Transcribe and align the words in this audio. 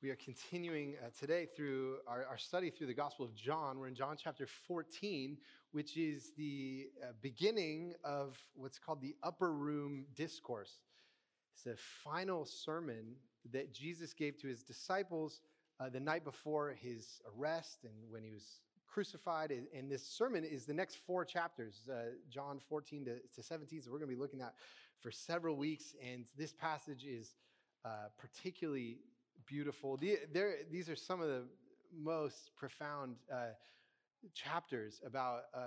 We 0.00 0.10
are 0.10 0.16
continuing 0.16 0.94
uh, 1.04 1.08
today 1.18 1.48
through 1.56 1.96
our, 2.06 2.24
our, 2.30 2.38
study 2.38 2.70
through 2.70 2.86
the 2.86 2.94
Gospel 2.94 3.24
of 3.24 3.34
John. 3.34 3.80
We're 3.80 3.88
in 3.88 3.96
John 3.96 4.16
chapter 4.16 4.46
14, 4.46 5.36
which 5.72 5.96
is 5.96 6.30
the 6.36 6.86
uh, 7.02 7.14
beginning 7.20 7.94
of 8.04 8.38
what's 8.54 8.78
called 8.78 9.00
the 9.00 9.16
Upper 9.24 9.52
Room 9.52 10.04
Discourse. 10.14 10.78
It's 11.52 11.66
a 11.66 11.74
final 12.04 12.44
sermon 12.44 13.16
that 13.50 13.74
Jesus 13.74 14.14
gave 14.14 14.38
to 14.38 14.46
his 14.46 14.62
disciples 14.62 15.40
uh, 15.80 15.88
the 15.88 15.98
night 15.98 16.22
before 16.22 16.76
his 16.80 17.20
arrest 17.36 17.78
and 17.82 17.94
when 18.08 18.22
he 18.22 18.30
was 18.30 18.60
crucified. 18.86 19.50
And 19.50 19.90
this 19.90 20.06
sermon 20.06 20.44
is 20.44 20.64
the 20.64 20.74
next 20.74 20.98
four 21.08 21.24
chapters, 21.24 21.88
uh, 21.92 22.10
John 22.30 22.60
14 22.68 23.04
to, 23.06 23.18
to 23.34 23.42
17. 23.42 23.82
So 23.82 23.90
we're 23.90 23.98
going 23.98 24.10
to 24.10 24.14
be 24.14 24.20
looking 24.20 24.42
at 24.42 24.54
for 25.00 25.10
several 25.10 25.56
weeks. 25.56 25.96
And 26.08 26.26
this 26.36 26.52
passage 26.52 27.04
is 27.04 27.34
uh, 27.84 28.10
particularly 28.16 28.98
beautiful. 29.48 29.96
The, 29.96 30.18
these 30.70 30.88
are 30.88 30.96
some 30.96 31.20
of 31.20 31.28
the 31.28 31.44
most 31.96 32.50
profound 32.56 33.16
uh, 33.32 33.52
chapters 34.34 35.00
about 35.06 35.44
uh, 35.54 35.60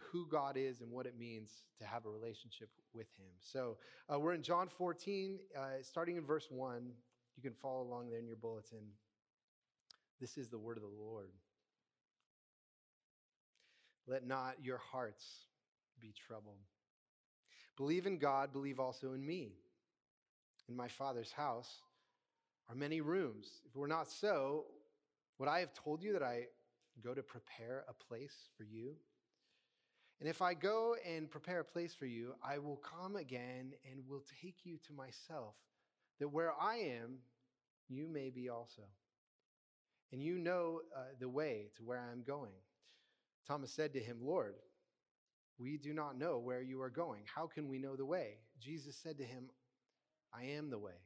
who 0.00 0.26
God 0.28 0.56
is 0.56 0.80
and 0.80 0.90
what 0.90 1.06
it 1.06 1.18
means 1.18 1.50
to 1.78 1.84
have 1.84 2.06
a 2.06 2.08
relationship 2.08 2.70
with 2.94 3.08
Him. 3.18 3.28
So 3.40 3.76
uh, 4.12 4.18
we're 4.18 4.32
in 4.32 4.42
John 4.42 4.68
14, 4.68 5.38
uh, 5.56 5.60
starting 5.82 6.16
in 6.16 6.24
verse 6.24 6.48
1. 6.50 6.90
You 7.36 7.42
can 7.42 7.52
follow 7.52 7.82
along 7.82 8.08
there 8.08 8.18
in 8.18 8.26
your 8.26 8.36
bulletin. 8.36 8.86
This 10.20 10.38
is 10.38 10.48
the 10.48 10.58
word 10.58 10.78
of 10.78 10.82
the 10.82 10.88
Lord. 10.88 11.28
Let 14.06 14.26
not 14.26 14.54
your 14.62 14.78
hearts 14.78 15.26
be 16.00 16.14
troubled. 16.26 16.56
Believe 17.76 18.06
in 18.06 18.18
God, 18.18 18.52
believe 18.52 18.80
also 18.80 19.12
in 19.12 19.26
me. 19.26 19.52
In 20.68 20.76
my 20.76 20.88
Father's 20.88 21.30
house, 21.30 21.82
are 22.68 22.74
many 22.74 23.00
rooms. 23.00 23.60
If 23.64 23.74
it 23.74 23.78
were 23.78 23.88
not 23.88 24.10
so, 24.10 24.64
would 25.38 25.48
I 25.48 25.60
have 25.60 25.72
told 25.72 26.02
you 26.02 26.12
that 26.14 26.22
I 26.22 26.46
go 27.02 27.14
to 27.14 27.22
prepare 27.22 27.84
a 27.88 27.94
place 27.94 28.48
for 28.56 28.64
you? 28.64 28.94
And 30.20 30.28
if 30.28 30.40
I 30.40 30.54
go 30.54 30.96
and 31.06 31.30
prepare 31.30 31.60
a 31.60 31.64
place 31.64 31.94
for 31.94 32.06
you, 32.06 32.34
I 32.42 32.58
will 32.58 32.76
come 32.76 33.16
again 33.16 33.72
and 33.90 34.08
will 34.08 34.24
take 34.42 34.64
you 34.64 34.78
to 34.86 34.94
myself, 34.94 35.54
that 36.18 36.28
where 36.28 36.52
I 36.58 36.76
am, 36.76 37.18
you 37.88 38.08
may 38.08 38.30
be 38.30 38.48
also. 38.48 38.82
And 40.12 40.22
you 40.22 40.38
know 40.38 40.80
uh, 40.96 41.00
the 41.20 41.28
way 41.28 41.70
to 41.76 41.84
where 41.84 42.00
I 42.00 42.12
am 42.12 42.22
going. 42.22 42.54
Thomas 43.46 43.70
said 43.70 43.92
to 43.92 44.00
him, 44.00 44.18
Lord, 44.22 44.54
we 45.58 45.76
do 45.76 45.92
not 45.92 46.18
know 46.18 46.38
where 46.38 46.62
you 46.62 46.80
are 46.80 46.90
going. 46.90 47.22
How 47.32 47.46
can 47.46 47.68
we 47.68 47.78
know 47.78 47.96
the 47.96 48.04
way? 48.04 48.38
Jesus 48.58 48.96
said 48.96 49.18
to 49.18 49.24
him, 49.24 49.50
I 50.32 50.44
am 50.44 50.70
the 50.70 50.78
way 50.78 51.05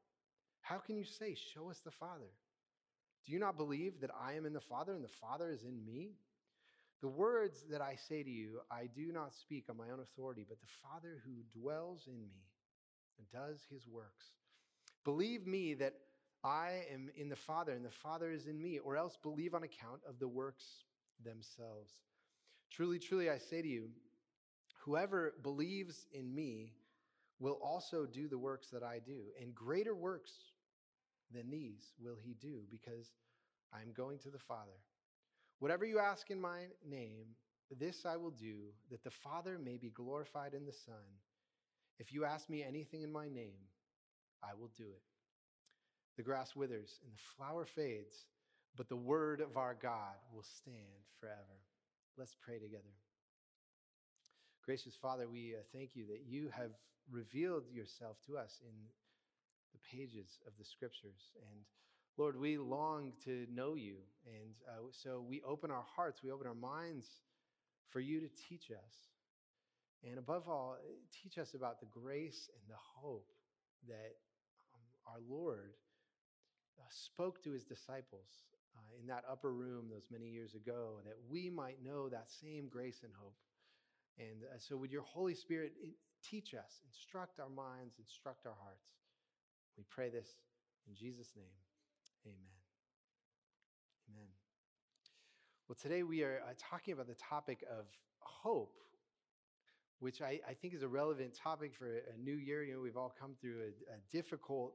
How 0.61 0.77
can 0.77 0.95
you 0.97 1.03
say, 1.03 1.35
Show 1.53 1.69
us 1.69 1.79
the 1.83 1.91
Father? 1.91 2.31
Do 3.25 3.31
you 3.31 3.39
not 3.39 3.57
believe 3.57 4.01
that 4.01 4.11
I 4.19 4.33
am 4.33 4.45
in 4.45 4.53
the 4.53 4.61
Father 4.61 4.93
and 4.93 5.03
the 5.03 5.17
Father 5.19 5.51
is 5.51 5.63
in 5.63 5.85
me? 5.85 6.13
The 7.01 7.07
words 7.07 7.65
that 7.71 7.81
I 7.81 7.95
say 8.07 8.23
to 8.23 8.29
you, 8.29 8.59
I 8.69 8.87
do 8.95 9.11
not 9.11 9.33
speak 9.33 9.65
on 9.69 9.77
my 9.77 9.89
own 9.91 9.99
authority, 9.99 10.45
but 10.47 10.59
the 10.59 10.67
Father 10.83 11.21
who 11.25 11.59
dwells 11.59 12.07
in 12.07 12.19
me 12.19 12.45
and 13.17 13.29
does 13.31 13.59
his 13.71 13.87
works. 13.87 14.25
Believe 15.03 15.47
me 15.47 15.73
that 15.75 15.93
I 16.43 16.83
am 16.91 17.09
in 17.15 17.29
the 17.29 17.35
Father 17.35 17.71
and 17.71 17.85
the 17.85 17.91
Father 18.03 18.31
is 18.31 18.47
in 18.47 18.61
me, 18.61 18.79
or 18.79 18.97
else 18.97 19.17
believe 19.21 19.53
on 19.53 19.63
account 19.63 20.01
of 20.07 20.19
the 20.19 20.27
works 20.27 20.63
themselves. 21.23 21.91
Truly, 22.71 22.99
truly, 22.99 23.29
I 23.29 23.37
say 23.37 23.61
to 23.61 23.67
you, 23.67 23.89
whoever 24.83 25.33
believes 25.43 26.05
in 26.13 26.33
me 26.33 26.73
will 27.39 27.59
also 27.63 28.05
do 28.05 28.27
the 28.27 28.37
works 28.37 28.69
that 28.71 28.83
I 28.83 28.99
do, 29.05 29.19
and 29.39 29.53
greater 29.53 29.95
works 29.95 30.31
than 31.33 31.49
these 31.49 31.93
will 31.99 32.17
he 32.21 32.35
do, 32.41 32.61
because 32.69 33.11
I 33.73 33.81
am 33.81 33.93
going 33.93 34.19
to 34.19 34.29
the 34.29 34.39
Father. 34.39 34.79
Whatever 35.59 35.85
you 35.85 35.99
ask 35.99 36.29
in 36.29 36.41
my 36.41 36.63
name, 36.87 37.27
this 37.79 38.05
I 38.05 38.17
will 38.17 38.31
do, 38.31 38.73
that 38.89 39.03
the 39.03 39.11
Father 39.11 39.57
may 39.63 39.77
be 39.77 39.89
glorified 39.89 40.53
in 40.53 40.65
the 40.65 40.73
Son. 40.73 41.05
If 41.99 42.11
you 42.11 42.25
ask 42.25 42.49
me 42.49 42.63
anything 42.63 43.03
in 43.03 43.11
my 43.11 43.29
name, 43.29 43.61
I 44.43 44.53
will 44.59 44.71
do 44.77 44.83
it. 44.83 45.01
The 46.17 46.23
grass 46.23 46.55
withers 46.55 46.99
and 47.03 47.13
the 47.13 47.35
flower 47.37 47.65
fades, 47.65 48.25
but 48.75 48.89
the 48.89 48.95
word 48.95 49.39
of 49.39 49.55
our 49.55 49.75
God 49.81 50.15
will 50.33 50.43
stand 50.43 51.05
forever. 51.19 51.61
Let's 52.17 52.35
pray 52.43 52.59
together. 52.59 52.83
Gracious 54.65 54.95
Father, 55.01 55.27
we 55.27 55.55
uh, 55.55 55.63
thank 55.73 55.95
you 55.95 56.05
that 56.07 56.23
you 56.27 56.49
have 56.55 56.71
revealed 57.09 57.63
yourself 57.71 58.17
to 58.27 58.37
us 58.37 58.59
in 58.61 58.73
the 59.73 59.97
pages 59.97 60.39
of 60.47 60.53
the 60.57 60.65
scriptures. 60.65 61.31
And 61.49 61.61
Lord, 62.17 62.39
we 62.39 62.57
long 62.57 63.13
to 63.25 63.45
know 63.53 63.75
you. 63.75 63.95
And 64.25 64.53
uh, 64.67 64.91
so 64.91 65.23
we 65.27 65.41
open 65.41 65.71
our 65.71 65.85
hearts, 65.95 66.21
we 66.23 66.31
open 66.31 66.47
our 66.47 66.55
minds 66.55 67.07
for 67.89 67.99
you 67.99 68.19
to 68.19 68.29
teach 68.49 68.71
us. 68.71 68.93
And 70.03 70.17
above 70.17 70.47
all, 70.47 70.77
teach 71.11 71.37
us 71.37 71.53
about 71.53 71.79
the 71.79 71.85
grace 71.87 72.49
and 72.53 72.63
the 72.69 72.81
hope 73.01 73.29
that 73.87 74.15
um, 74.73 75.13
our 75.13 75.19
Lord 75.29 75.73
uh, 76.79 76.83
spoke 76.89 77.43
to 77.43 77.51
his 77.51 77.63
disciples 77.63 78.29
uh, 78.75 78.99
in 78.99 79.07
that 79.07 79.23
upper 79.29 79.53
room 79.53 79.89
those 79.89 80.07
many 80.11 80.27
years 80.27 80.55
ago, 80.55 80.99
that 81.05 81.17
we 81.29 81.49
might 81.49 81.83
know 81.83 82.09
that 82.09 82.29
same 82.41 82.67
grace 82.67 83.01
and 83.03 83.11
hope. 83.19 83.35
And 84.17 84.43
uh, 84.43 84.57
so, 84.57 84.75
would 84.77 84.91
your 84.91 85.03
Holy 85.03 85.35
Spirit 85.35 85.73
teach 86.23 86.53
us, 86.53 86.81
instruct 86.87 87.39
our 87.39 87.49
minds, 87.49 87.95
instruct 87.99 88.45
our 88.45 88.55
hearts? 88.61 89.00
We 89.77 89.83
pray 89.89 90.09
this 90.09 90.27
in 90.87 90.95
Jesus' 90.95 91.31
name. 91.35 91.45
Amen. 92.25 92.35
Amen. 94.09 94.27
Well, 95.67 95.77
today 95.81 96.03
we 96.03 96.23
are 96.23 96.41
uh, 96.45 96.53
talking 96.57 96.93
about 96.93 97.07
the 97.07 97.15
topic 97.15 97.63
of 97.71 97.85
hope, 98.19 98.75
which 99.99 100.21
I, 100.21 100.39
I, 100.47 100.53
think 100.53 100.73
is 100.73 100.83
a 100.83 100.87
relevant 100.87 101.33
topic 101.35 101.73
for 101.73 101.87
a 101.87 102.17
new 102.17 102.35
year. 102.35 102.63
You 102.63 102.73
know, 102.73 102.81
we've 102.81 102.97
all 102.97 103.13
come 103.17 103.35
through 103.39 103.59
a, 103.59 103.93
a 103.93 103.97
difficult 104.11 104.73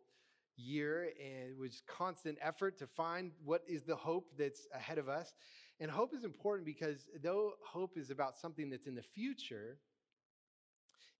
year 0.56 1.10
and 1.22 1.50
it 1.50 1.58
was 1.58 1.82
constant 1.86 2.38
effort 2.40 2.78
to 2.78 2.86
find 2.86 3.32
what 3.44 3.62
is 3.68 3.82
the 3.82 3.96
hope 3.96 4.30
that's 4.38 4.66
ahead 4.74 4.98
of 4.98 5.08
us. 5.08 5.34
And 5.80 5.90
hope 5.90 6.14
is 6.14 6.24
important 6.24 6.64
because 6.64 7.08
though 7.22 7.52
hope 7.62 7.98
is 7.98 8.10
about 8.10 8.38
something 8.38 8.70
that's 8.70 8.86
in 8.86 8.94
the 8.94 9.02
future, 9.02 9.78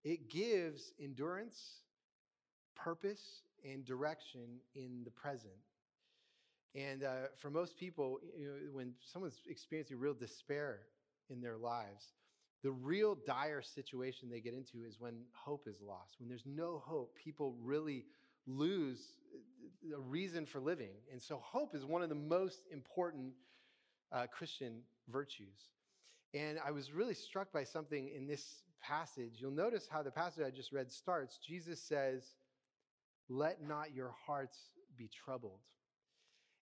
it 0.03 0.31
gives 0.31 0.93
endurance, 1.03 1.83
purpose, 2.75 3.43
and 3.65 3.85
direction 3.85 4.61
in 4.75 5.03
the 5.05 5.11
present. 5.11 5.55
And 6.75 7.05
uh, 7.05 7.29
for 7.41 7.51
most 7.51 7.79
people, 7.79 8.21
you 8.39 8.47
know, 8.47 8.53
when 8.73 8.93
someone's 9.01 9.41
experiencing 9.49 9.99
real 9.99 10.15
despair 10.15 10.81
in 11.31 11.41
their 11.41 11.57
lives, 11.57 12.13
the 12.63 12.71
real 12.71 13.17
dire 13.27 13.63
situation 13.63 14.29
they 14.29 14.41
get 14.41 14.53
into 14.53 14.87
is 14.87 15.01
when 15.01 15.15
hope 15.33 15.67
is 15.69 15.81
lost. 15.81 16.17
When 16.19 16.29
there's 16.29 16.47
no 16.47 16.83
hope, 16.85 17.15
people 17.17 17.55
really 17.63 18.05
lose 18.47 19.01
a 19.95 20.01
reason 20.01 20.47
for 20.47 20.61
living. 20.61 20.91
And 21.13 21.23
so, 21.23 21.41
hope 21.43 21.75
is 21.75 21.85
one 21.85 22.03
of 22.03 22.09
the 22.09 22.15
most 22.15 22.61
important 22.71 23.33
uh, 24.13 24.27
Christian 24.27 24.81
virtues. 25.09 25.71
And 26.35 26.59
I 26.65 26.71
was 26.71 26.93
really 26.93 27.15
struck 27.15 27.53
by 27.53 27.65
something 27.65 28.11
in 28.15 28.27
this 28.27 28.63
passage. 28.83 29.35
You'll 29.39 29.51
notice 29.51 29.89
how 29.91 30.03
the 30.03 30.11
passage 30.11 30.45
I 30.47 30.51
just 30.51 30.73
read 30.73 30.91
starts. 30.91 31.39
Jesus 31.39 31.81
says, 31.81 32.35
Let 33.29 33.63
not 33.63 33.95
your 33.95 34.15
hearts 34.27 34.59
be 34.97 35.09
troubled. 35.09 35.61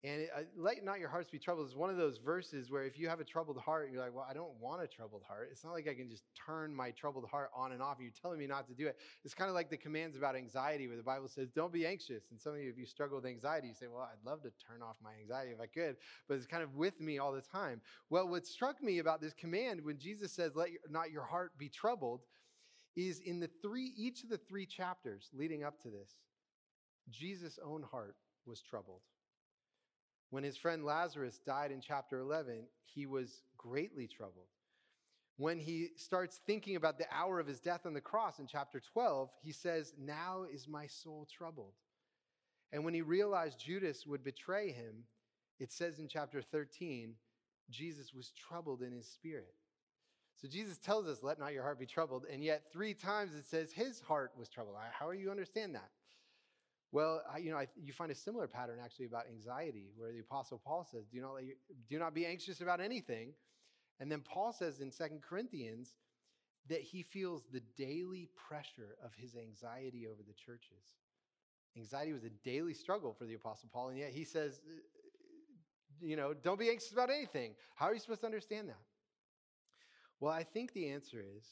And 0.02 0.22
it, 0.22 0.30
uh, 0.34 0.42
let 0.56 0.84
not 0.86 1.00
your 1.00 1.10
hearts 1.10 1.30
be 1.30 1.40
troubled 1.40 1.68
is 1.68 1.76
one 1.76 1.90
of 1.90 1.98
those 1.98 2.20
verses 2.20 2.72
where 2.72 2.86
if 2.86 2.98
you 2.98 3.10
have 3.10 3.20
a 3.20 3.26
troubled 3.26 3.58
heart, 3.58 3.90
you're 3.92 4.02
like, 4.02 4.16
well, 4.16 4.26
I 4.30 4.34
don't 4.34 4.54
want 4.58 4.82
a 4.82 4.88
troubled 4.88 5.24
heart. 5.28 5.50
It's 5.52 5.66
not 5.66 5.74
like 5.74 5.90
I 5.90 5.94
can 5.94 6.10
just 6.10 6.24
turn 6.34 6.74
my 6.74 6.92
troubled 6.92 7.26
heart 7.30 7.52
on 7.54 7.74
and 7.74 7.82
off. 7.82 7.98
And 7.98 8.06
you're 8.06 8.14
telling 8.22 8.40
me 8.40 8.48
not 8.48 8.66
to 8.70 8.74
do 8.74 8.88
it. 8.88 8.96
It's 9.26 9.34
kind 9.34 9.50
of 9.50 9.56
like 9.56 9.70
the 9.70 9.76
commands 9.76 10.16
about 10.16 10.38
anxiety 10.38 10.88
where 10.88 10.96
the 10.96 11.04
Bible 11.04 11.28
says, 11.28 11.50
don't 11.52 11.74
be 11.74 11.86
anxious. 11.86 12.24
And 12.32 12.40
some 12.40 12.54
of 12.54 12.60
you, 12.60 12.70
if 12.70 12.78
you 12.78 12.86
struggle 12.86 13.18
with 13.18 13.26
anxiety, 13.26 13.68
you 13.68 13.74
say, 13.74 13.88
well, 13.92 14.10
I'd 14.10 14.26
love 14.26 14.42
to 14.44 14.52
turn 14.66 14.82
off 14.82 14.96
my 15.04 15.12
anxiety 15.20 15.52
if 15.52 15.60
I 15.60 15.68
could, 15.68 15.98
but 16.30 16.36
it's 16.36 16.48
kind 16.48 16.64
of 16.64 16.76
with 16.76 17.02
me 17.02 17.20
all 17.20 17.34
the 17.34 17.42
time. 17.42 17.82
Well, 18.10 18.26
what 18.26 18.48
struck 18.48 18.82
me 18.82 19.00
about 19.00 19.20
this 19.20 19.34
command 19.34 19.84
when 19.84 19.98
Jesus 19.98 20.32
says, 20.32 20.56
let 20.56 20.72
your, 20.72 20.80
not 20.90 21.12
your 21.12 21.24
heart 21.24 21.58
be 21.58 21.68
troubled, 21.68 22.22
is 22.96 23.20
in 23.20 23.42
the 23.42 23.50
three, 23.62 23.92
each 23.98 24.24
of 24.24 24.30
the 24.30 24.38
three 24.38 24.66
chapters 24.66 25.30
leading 25.34 25.66
up 25.66 25.82
to 25.82 25.90
this, 25.90 26.22
Jesus' 27.12 27.60
own 27.64 27.84
heart 27.84 28.16
was 28.46 28.62
troubled. 28.62 29.02
When 30.30 30.44
his 30.44 30.58
friend 30.58 30.84
Lazarus 30.84 31.40
died 31.46 31.72
in 31.72 31.82
chapter 31.82 32.20
11, 32.20 32.68
he 32.86 33.06
was 33.06 33.42
greatly 33.58 34.08
troubled. 34.08 34.48
When 35.38 35.58
he 35.58 35.90
starts 35.96 36.42
thinking 36.46 36.76
about 36.76 36.98
the 36.98 37.08
hour 37.12 37.40
of 37.40 37.48
his 37.48 37.60
death 37.60 37.86
on 37.86 37.94
the 37.94 38.02
cross 38.02 38.40
in 38.40 38.48
chapter 38.48 38.82
12, 38.94 39.30
he 39.42 39.52
says, 39.52 39.94
Now 39.98 40.46
is 40.52 40.68
my 40.68 40.86
soul 40.86 41.28
troubled. 41.32 41.74
And 42.72 42.84
when 42.84 42.94
he 42.94 43.02
realized 43.02 43.60
Judas 43.60 44.06
would 44.06 44.24
betray 44.24 44.72
him, 44.72 45.06
it 45.60 45.72
says 45.72 46.00
in 46.00 46.08
chapter 46.08 46.42
13, 46.42 47.16
Jesus 47.70 48.14
was 48.14 48.32
troubled 48.32 48.82
in 48.82 48.92
his 48.92 49.08
spirit. 49.08 49.54
So 50.36 50.48
Jesus 50.48 50.78
tells 50.78 51.08
us, 51.08 51.24
Let 51.24 51.40
not 51.40 51.54
your 51.54 51.64
heart 51.64 51.80
be 51.80 51.86
troubled. 51.86 52.26
And 52.32 52.44
yet, 52.44 52.64
three 52.72 52.94
times 52.94 53.34
it 53.34 53.46
says 53.46 53.72
his 53.72 54.00
heart 54.00 54.32
was 54.38 54.50
troubled. 54.50 54.76
How 54.92 55.12
do 55.12 55.18
you 55.18 55.32
understand 55.32 55.76
that? 55.76 55.90
Well, 56.91 57.21
I, 57.31 57.38
you 57.38 57.51
know, 57.51 57.57
I, 57.57 57.68
you 57.80 57.94
find 57.94 58.12
a 58.12 58.15
similar 58.15 58.47
pattern 58.47 58.80
actually 58.83 59.06
about 59.06 59.25
anxiety, 59.30 59.91
where 59.95 60.12
the 60.12 60.19
Apostle 60.19 60.59
Paul 60.63 60.88
says, 60.89 61.06
"Do 61.06 61.21
not 61.21 61.38
your, 61.44 61.56
do 61.89 62.00
not 62.00 62.13
be 62.13 62.25
anxious 62.25 62.62
about 62.62 62.81
anything," 62.81 63.33
and 64.00 64.12
then 64.12 64.21
Paul 64.21 64.51
says 64.51 64.80
in 64.80 64.91
Second 64.91 65.21
Corinthians 65.21 65.94
that 66.68 66.81
he 66.81 67.03
feels 67.03 67.44
the 67.51 67.62
daily 67.77 68.30
pressure 68.47 68.95
of 69.03 69.13
his 69.15 69.36
anxiety 69.36 70.07
over 70.07 70.21
the 70.27 70.33
churches. 70.33 70.97
Anxiety 71.77 72.13
was 72.13 72.24
a 72.24 72.30
daily 72.44 72.74
struggle 72.74 73.13
for 73.13 73.25
the 73.25 73.36
Apostle 73.36 73.69
Paul, 73.71 73.89
and 73.89 73.97
yet 73.97 74.12
he 74.12 74.24
says, 74.24 74.59
uh, 74.68 74.71
uh, 74.71 74.80
you 76.01 76.15
know, 76.15 76.33
don't 76.33 76.59
be 76.59 76.69
anxious 76.69 76.91
about 76.91 77.09
anything. 77.09 77.53
How 77.75 77.86
are 77.88 77.94
you 77.94 78.00
supposed 78.00 78.21
to 78.21 78.27
understand 78.27 78.69
that? 78.69 78.81
Well, 80.19 80.33
I 80.33 80.44
think 80.44 80.74
the 80.74 80.89
answer 80.89 81.24
is 81.38 81.44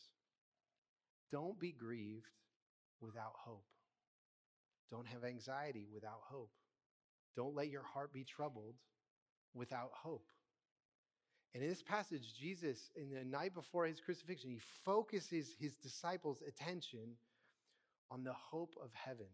don't 1.31 1.59
be 1.59 1.71
grieved 1.71 2.31
without 3.01 3.33
hope. 3.35 3.65
Don't 4.89 5.07
have 5.07 5.23
anxiety 5.23 5.87
without 5.93 6.21
hope. 6.29 6.51
Don't 7.35 7.55
let 7.55 7.69
your 7.69 7.83
heart 7.83 8.13
be 8.13 8.23
troubled 8.23 8.75
without 9.53 9.91
hope. 9.93 10.25
And 11.53 11.63
in 11.63 11.69
this 11.69 11.83
passage, 11.83 12.33
Jesus, 12.39 12.91
in 12.95 13.09
the 13.09 13.23
night 13.23 13.53
before 13.53 13.85
his 13.85 13.99
crucifixion, 13.99 14.49
he 14.49 14.59
focuses 14.85 15.55
his 15.59 15.75
disciples' 15.75 16.43
attention 16.47 17.15
on 18.11 18.23
the 18.23 18.33
hope 18.33 18.75
of 18.83 18.89
heaven. 18.93 19.27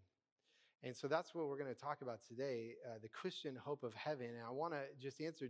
And 0.83 0.95
so 0.95 1.07
that's 1.07 1.33
what 1.33 1.47
we're 1.47 1.57
going 1.57 1.73
to 1.73 1.79
talk 1.79 2.01
about 2.01 2.19
today 2.27 2.75
uh, 2.85 2.99
the 3.01 3.09
Christian 3.09 3.55
hope 3.55 3.83
of 3.83 3.93
heaven. 3.93 4.27
And 4.27 4.45
I 4.45 4.51
want 4.51 4.73
to 4.73 4.81
just 5.01 5.21
answer 5.21 5.49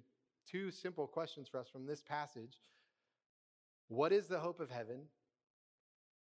two 0.49 0.71
simple 0.71 1.07
questions 1.07 1.47
for 1.47 1.59
us 1.59 1.67
from 1.67 1.85
this 1.85 2.01
passage 2.01 2.57
What 3.87 4.11
is 4.11 4.27
the 4.27 4.39
hope 4.39 4.59
of 4.59 4.69
heaven? 4.69 5.01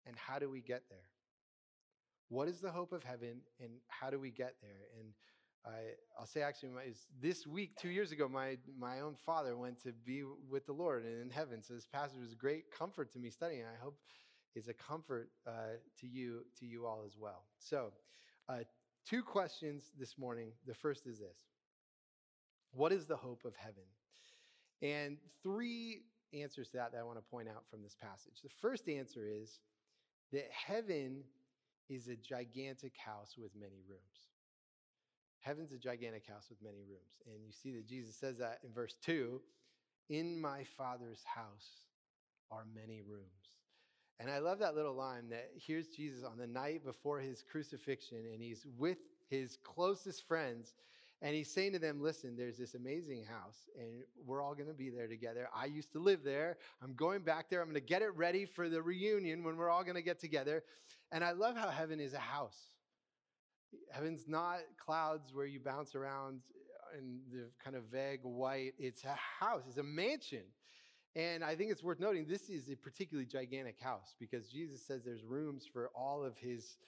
And 0.07 0.17
how 0.17 0.39
do 0.39 0.49
we 0.49 0.61
get 0.61 0.83
there? 0.89 1.10
What 2.31 2.49
is 2.49 2.61
the 2.61 2.71
hope 2.71 2.93
of 2.93 3.05
heaven 3.05 3.43
and 3.61 3.71
how 3.89 4.09
do 4.09 4.19
we 4.19 4.31
get 4.31 4.55
there? 4.63 4.87
And 4.99 5.09
I, 5.67 5.93
I'll 6.19 6.27
say 6.27 6.41
actually, 6.41 6.71
my, 6.71 6.85
this 7.21 7.47
week, 7.47 7.77
two 7.77 7.91
years 7.91 8.13
ago, 8.13 8.29
my, 8.29 8.57
my 8.79 9.01
own 9.01 9.15
father 9.27 9.57
went 9.57 9.83
to 9.83 9.93
be 9.93 10.23
with 10.49 10.65
the 10.65 10.73
Lord 10.73 11.05
and 11.05 11.21
in 11.21 11.29
heaven. 11.29 11.63
So 11.63 11.75
this 11.75 11.87
passage 11.87 12.19
was 12.19 12.33
a 12.33 12.37
great 12.37 12.71
comfort 12.71 13.13
to 13.13 13.19
me 13.19 13.29
studying. 13.31 13.65
I 13.65 13.83
hope 13.83 13.97
is 14.55 14.69
a 14.69 14.75
comfort 14.75 15.31
uh, 15.47 15.77
to 16.01 16.07
you 16.07 16.45
to 16.59 16.67
you 16.67 16.87
all 16.87 17.03
as 17.07 17.17
well. 17.19 17.45
So, 17.59 17.93
uh, 18.49 18.61
two 19.09 19.23
questions 19.23 19.93
this 19.99 20.19
morning. 20.19 20.53
The 20.67 20.75
first 20.75 21.07
is 21.07 21.19
this: 21.19 21.39
What 22.73 22.93
is 22.93 23.07
the 23.07 23.17
hope 23.17 23.45
of 23.45 23.55
heaven? 23.57 23.85
And 24.83 25.19
three 25.43 26.03
answers 26.33 26.69
to 26.71 26.79
that 26.79 26.93
that 26.93 26.99
I 26.99 27.03
want 27.03 27.19
to 27.19 27.31
point 27.31 27.49
out 27.49 27.65
from 27.71 27.83
this 27.83 27.95
passage. 28.01 28.41
The 28.43 28.51
first 28.61 28.89
answer 28.89 29.27
is 29.27 29.61
that 30.33 30.49
heaven 30.51 31.23
is 31.91 32.07
a 32.09 32.17
gigantic 32.17 32.95
house 32.97 33.35
with 33.37 33.51
many 33.55 33.83
rooms. 33.89 34.01
Heaven's 35.41 35.73
a 35.73 35.79
gigantic 35.79 36.27
house 36.27 36.47
with 36.49 36.63
many 36.63 36.85
rooms. 36.89 37.19
And 37.27 37.45
you 37.45 37.53
see 37.53 37.73
that 37.73 37.87
Jesus 37.87 38.15
says 38.15 38.39
that 38.39 38.61
in 38.65 38.73
verse 38.73 38.95
2 39.05 39.41
In 40.09 40.41
my 40.41 40.65
Father's 40.79 41.23
house 41.25 41.87
are 42.51 42.65
many 42.75 43.03
rooms. 43.03 43.27
And 44.21 44.31
I 44.31 44.39
love 44.39 44.59
that 44.59 44.75
little 44.75 44.95
line 44.95 45.31
that 45.31 45.51
here's 45.57 45.89
Jesus 45.89 46.25
on 46.25 46.37
the 46.37 46.47
night 46.47 46.85
before 46.85 47.21
his 47.21 47.43
crucifixion, 47.43 48.19
and 48.33 48.43
he's 48.43 48.67
with 48.79 48.99
his 49.31 49.57
closest 49.65 50.29
friends. 50.29 50.75
And 51.23 51.35
he's 51.35 51.53
saying 51.53 51.73
to 51.73 51.79
them, 51.79 52.01
Listen, 52.01 52.37
there's 52.37 52.57
this 52.57 52.75
amazing 52.75 53.25
house, 53.25 53.69
and 53.79 54.03
we're 54.25 54.43
all 54.43 54.55
going 54.55 54.69
to 54.69 54.75
be 54.75 54.89
there 54.89 55.07
together. 55.07 55.49
I 55.55 55.67
used 55.67 55.93
to 55.93 55.99
live 55.99 56.23
there. 56.25 56.57
I'm 56.83 56.95
going 56.95 57.21
back 57.21 57.51
there. 57.51 57.61
I'm 57.61 57.67
going 57.67 57.75
to 57.75 57.81
get 57.81 58.03
it 58.03 58.15
ready 58.17 58.47
for 58.47 58.69
the 58.69 58.81
reunion 58.81 59.45
when 59.45 59.57
we're 59.57 59.71
all 59.71 59.83
going 59.83 59.97
to 59.97 60.03
get 60.03 60.19
together. 60.19 60.63
And 61.13 61.23
I 61.23 61.33
love 61.33 61.57
how 61.57 61.69
heaven 61.69 62.01
is 62.01 62.15
a 62.15 62.19
house. 62.19 62.59
Heaven's 63.91 64.27
not 64.27 64.61
clouds 64.79 65.35
where 65.35 65.47
you 65.47 65.61
bounce 65.61 65.95
around 65.95 66.41
in 66.99 67.21
the 67.31 67.45
kind 67.63 67.77
of 67.77 67.85
vague 67.85 68.21
white. 68.23 68.73
It's 68.79 69.05
a 69.05 69.17
house, 69.45 69.63
it's 69.69 69.79
a 69.79 69.83
mansion. 69.83 70.45
And 71.17 71.43
I 71.43 71.57
think 71.57 71.73
it's 71.73 71.83
worth 71.83 71.99
noting 71.99 72.27
this 72.27 72.49
is 72.49 72.71
a 72.71 72.77
particularly 72.77 73.27
gigantic 73.27 73.81
house 73.81 74.15
because 74.19 74.49
Jesus 74.49 74.81
says 74.87 75.03
there's 75.05 75.25
rooms 75.25 75.67
for 75.71 75.91
all 75.95 76.25
of 76.25 76.39
his 76.39 76.79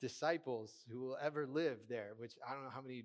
disciples 0.00 0.84
who 0.90 1.00
will 1.00 1.18
ever 1.22 1.46
live 1.46 1.78
there, 1.88 2.12
which 2.16 2.32
I 2.46 2.54
don't 2.54 2.64
know 2.64 2.70
how 2.70 2.80
many 2.80 3.04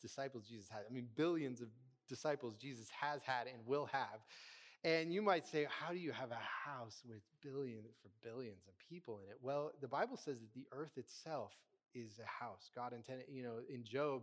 disciples 0.00 0.46
Jesus 0.48 0.68
had. 0.68 0.82
I 0.88 0.92
mean, 0.92 1.08
billions 1.16 1.60
of 1.60 1.68
disciples 2.08 2.56
Jesus 2.56 2.88
has 3.00 3.22
had 3.22 3.46
and 3.46 3.66
will 3.66 3.86
have. 3.86 4.20
And 4.82 5.12
you 5.12 5.20
might 5.20 5.46
say, 5.46 5.66
how 5.68 5.92
do 5.92 5.98
you 5.98 6.12
have 6.12 6.30
a 6.30 6.68
house 6.68 7.02
with 7.06 7.20
billions 7.42 7.86
for 8.02 8.08
billions 8.26 8.62
of 8.66 8.74
people 8.88 9.20
in 9.22 9.30
it? 9.30 9.36
Well, 9.42 9.72
the 9.80 9.88
Bible 9.88 10.16
says 10.16 10.40
that 10.40 10.54
the 10.54 10.66
earth 10.72 10.96
itself 10.96 11.52
is 11.94 12.18
a 12.18 12.44
house. 12.44 12.70
God 12.74 12.92
intended, 12.92 13.26
you 13.30 13.42
know, 13.42 13.58
in 13.68 13.84
Job, 13.84 14.22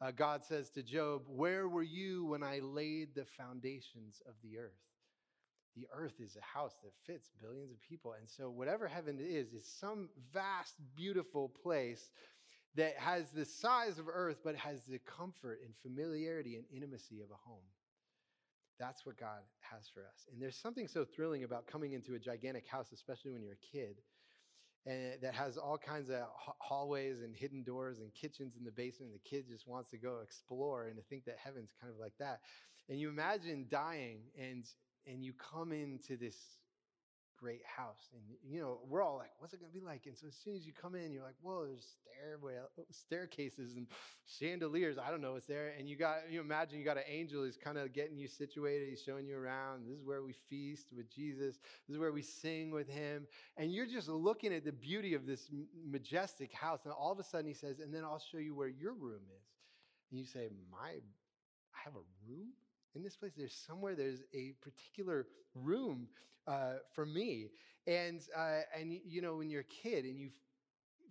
uh, 0.00 0.10
God 0.10 0.44
says 0.44 0.68
to 0.70 0.82
Job, 0.82 1.22
Where 1.26 1.68
were 1.68 1.82
you 1.82 2.26
when 2.26 2.42
I 2.42 2.60
laid 2.62 3.14
the 3.14 3.24
foundations 3.24 4.20
of 4.28 4.34
the 4.42 4.58
earth? 4.58 4.72
The 5.76 5.86
earth 5.94 6.20
is 6.20 6.36
a 6.36 6.58
house 6.58 6.74
that 6.82 6.92
fits 7.06 7.30
billions 7.40 7.70
of 7.70 7.80
people. 7.80 8.14
And 8.18 8.28
so, 8.28 8.50
whatever 8.50 8.88
heaven 8.88 9.18
is, 9.20 9.52
is 9.52 9.66
some 9.66 10.08
vast, 10.32 10.74
beautiful 10.94 11.50
place 11.62 12.10
that 12.76 12.96
has 12.96 13.30
the 13.30 13.44
size 13.44 13.98
of 13.98 14.06
earth, 14.12 14.38
but 14.44 14.54
has 14.56 14.82
the 14.82 14.98
comfort 14.98 15.60
and 15.64 15.74
familiarity 15.82 16.56
and 16.56 16.64
intimacy 16.72 17.20
of 17.20 17.30
a 17.30 17.48
home. 17.48 17.64
That's 18.78 19.06
what 19.06 19.18
God 19.18 19.40
has 19.60 19.88
for 19.92 20.00
us. 20.00 20.26
And 20.30 20.40
there's 20.40 20.56
something 20.56 20.86
so 20.86 21.04
thrilling 21.04 21.44
about 21.44 21.66
coming 21.66 21.92
into 21.92 22.14
a 22.14 22.18
gigantic 22.18 22.66
house, 22.66 22.92
especially 22.92 23.30
when 23.30 23.42
you're 23.42 23.54
a 23.54 23.76
kid, 23.76 23.96
and 24.84 25.20
that 25.22 25.34
has 25.34 25.56
all 25.56 25.78
kinds 25.78 26.10
of 26.10 26.20
hallways 26.58 27.22
and 27.22 27.34
hidden 27.34 27.64
doors 27.64 27.98
and 27.98 28.14
kitchens 28.14 28.54
in 28.56 28.64
the 28.64 28.70
basement. 28.70 29.12
The 29.12 29.28
kid 29.28 29.46
just 29.48 29.66
wants 29.66 29.90
to 29.90 29.96
go 29.96 30.18
explore 30.22 30.86
and 30.86 30.96
to 30.96 31.02
think 31.02 31.24
that 31.24 31.38
heaven's 31.42 31.70
kind 31.80 31.92
of 31.92 31.98
like 31.98 32.12
that. 32.20 32.40
And 32.88 33.00
you 33.00 33.08
imagine 33.08 33.66
dying 33.68 34.20
and 34.38 34.64
and 35.06 35.24
you 35.24 35.32
come 35.32 35.72
into 35.72 36.16
this 36.16 36.36
great 37.36 37.62
house. 37.64 38.08
And, 38.12 38.22
you 38.50 38.60
know, 38.60 38.78
we're 38.88 39.02
all 39.02 39.16
like, 39.16 39.30
what's 39.38 39.52
it 39.52 39.60
going 39.60 39.72
to 39.72 39.78
be 39.78 39.84
like? 39.84 40.06
And 40.06 40.16
so 40.16 40.26
as 40.26 40.34
soon 40.34 40.56
as 40.56 40.66
you 40.66 40.72
come 40.72 40.94
in, 40.94 41.12
you're 41.12 41.22
like, 41.22 41.36
whoa, 41.42 41.66
there's 41.66 41.96
stairway, 42.02 42.54
staircases 42.90 43.76
and 43.76 43.86
chandeliers. 44.26 44.96
I 44.98 45.10
don't 45.10 45.20
know 45.20 45.32
what's 45.32 45.46
there. 45.46 45.72
And 45.78 45.88
you 45.88 45.96
got, 45.96 46.30
you 46.30 46.40
imagine 46.40 46.78
you 46.78 46.84
got 46.84 46.96
an 46.96 47.04
angel 47.08 47.42
who's 47.42 47.56
kind 47.56 47.78
of 47.78 47.92
getting 47.92 48.16
you 48.16 48.28
situated. 48.28 48.88
He's 48.88 49.02
showing 49.02 49.26
you 49.26 49.36
around. 49.36 49.86
This 49.86 49.98
is 49.98 50.04
where 50.04 50.22
we 50.22 50.32
feast 50.48 50.88
with 50.96 51.10
Jesus. 51.14 51.56
This 51.86 51.94
is 51.94 51.98
where 51.98 52.12
we 52.12 52.22
sing 52.22 52.70
with 52.70 52.88
him. 52.88 53.26
And 53.56 53.72
you're 53.72 53.86
just 53.86 54.08
looking 54.08 54.52
at 54.52 54.64
the 54.64 54.72
beauty 54.72 55.14
of 55.14 55.26
this 55.26 55.50
majestic 55.88 56.52
house. 56.52 56.80
And 56.84 56.92
all 56.92 57.12
of 57.12 57.18
a 57.18 57.24
sudden 57.24 57.46
he 57.46 57.54
says, 57.54 57.80
and 57.80 57.92
then 57.94 58.04
I'll 58.04 58.22
show 58.32 58.38
you 58.38 58.54
where 58.54 58.68
your 58.68 58.94
room 58.94 59.22
is. 59.28 59.46
And 60.10 60.20
you 60.20 60.26
say, 60.26 60.48
my, 60.70 60.88
I 60.88 61.78
have 61.84 61.94
a 61.94 62.06
room? 62.28 62.48
In 62.96 63.02
this 63.02 63.16
place 63.16 63.32
there's 63.36 63.54
somewhere 63.54 63.94
there's 63.94 64.22
a 64.34 64.54
particular 64.62 65.26
room 65.54 66.08
uh, 66.48 66.74
for 66.92 67.04
me. 67.06 67.50
And 67.86 68.20
uh, 68.36 68.60
and 68.76 68.98
you 69.04 69.20
know 69.20 69.36
when 69.36 69.50
you're 69.50 69.60
a 69.60 69.64
kid 69.64 70.04
and 70.04 70.18
you 70.18 70.30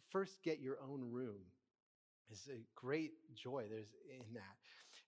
first 0.09 0.41
get 0.43 0.59
your 0.59 0.77
own 0.81 1.01
room 1.09 1.41
it's 2.29 2.47
a 2.47 2.59
great 2.75 3.11
joy 3.35 3.65
there's 3.69 3.93
in 4.09 4.33
that. 4.33 4.55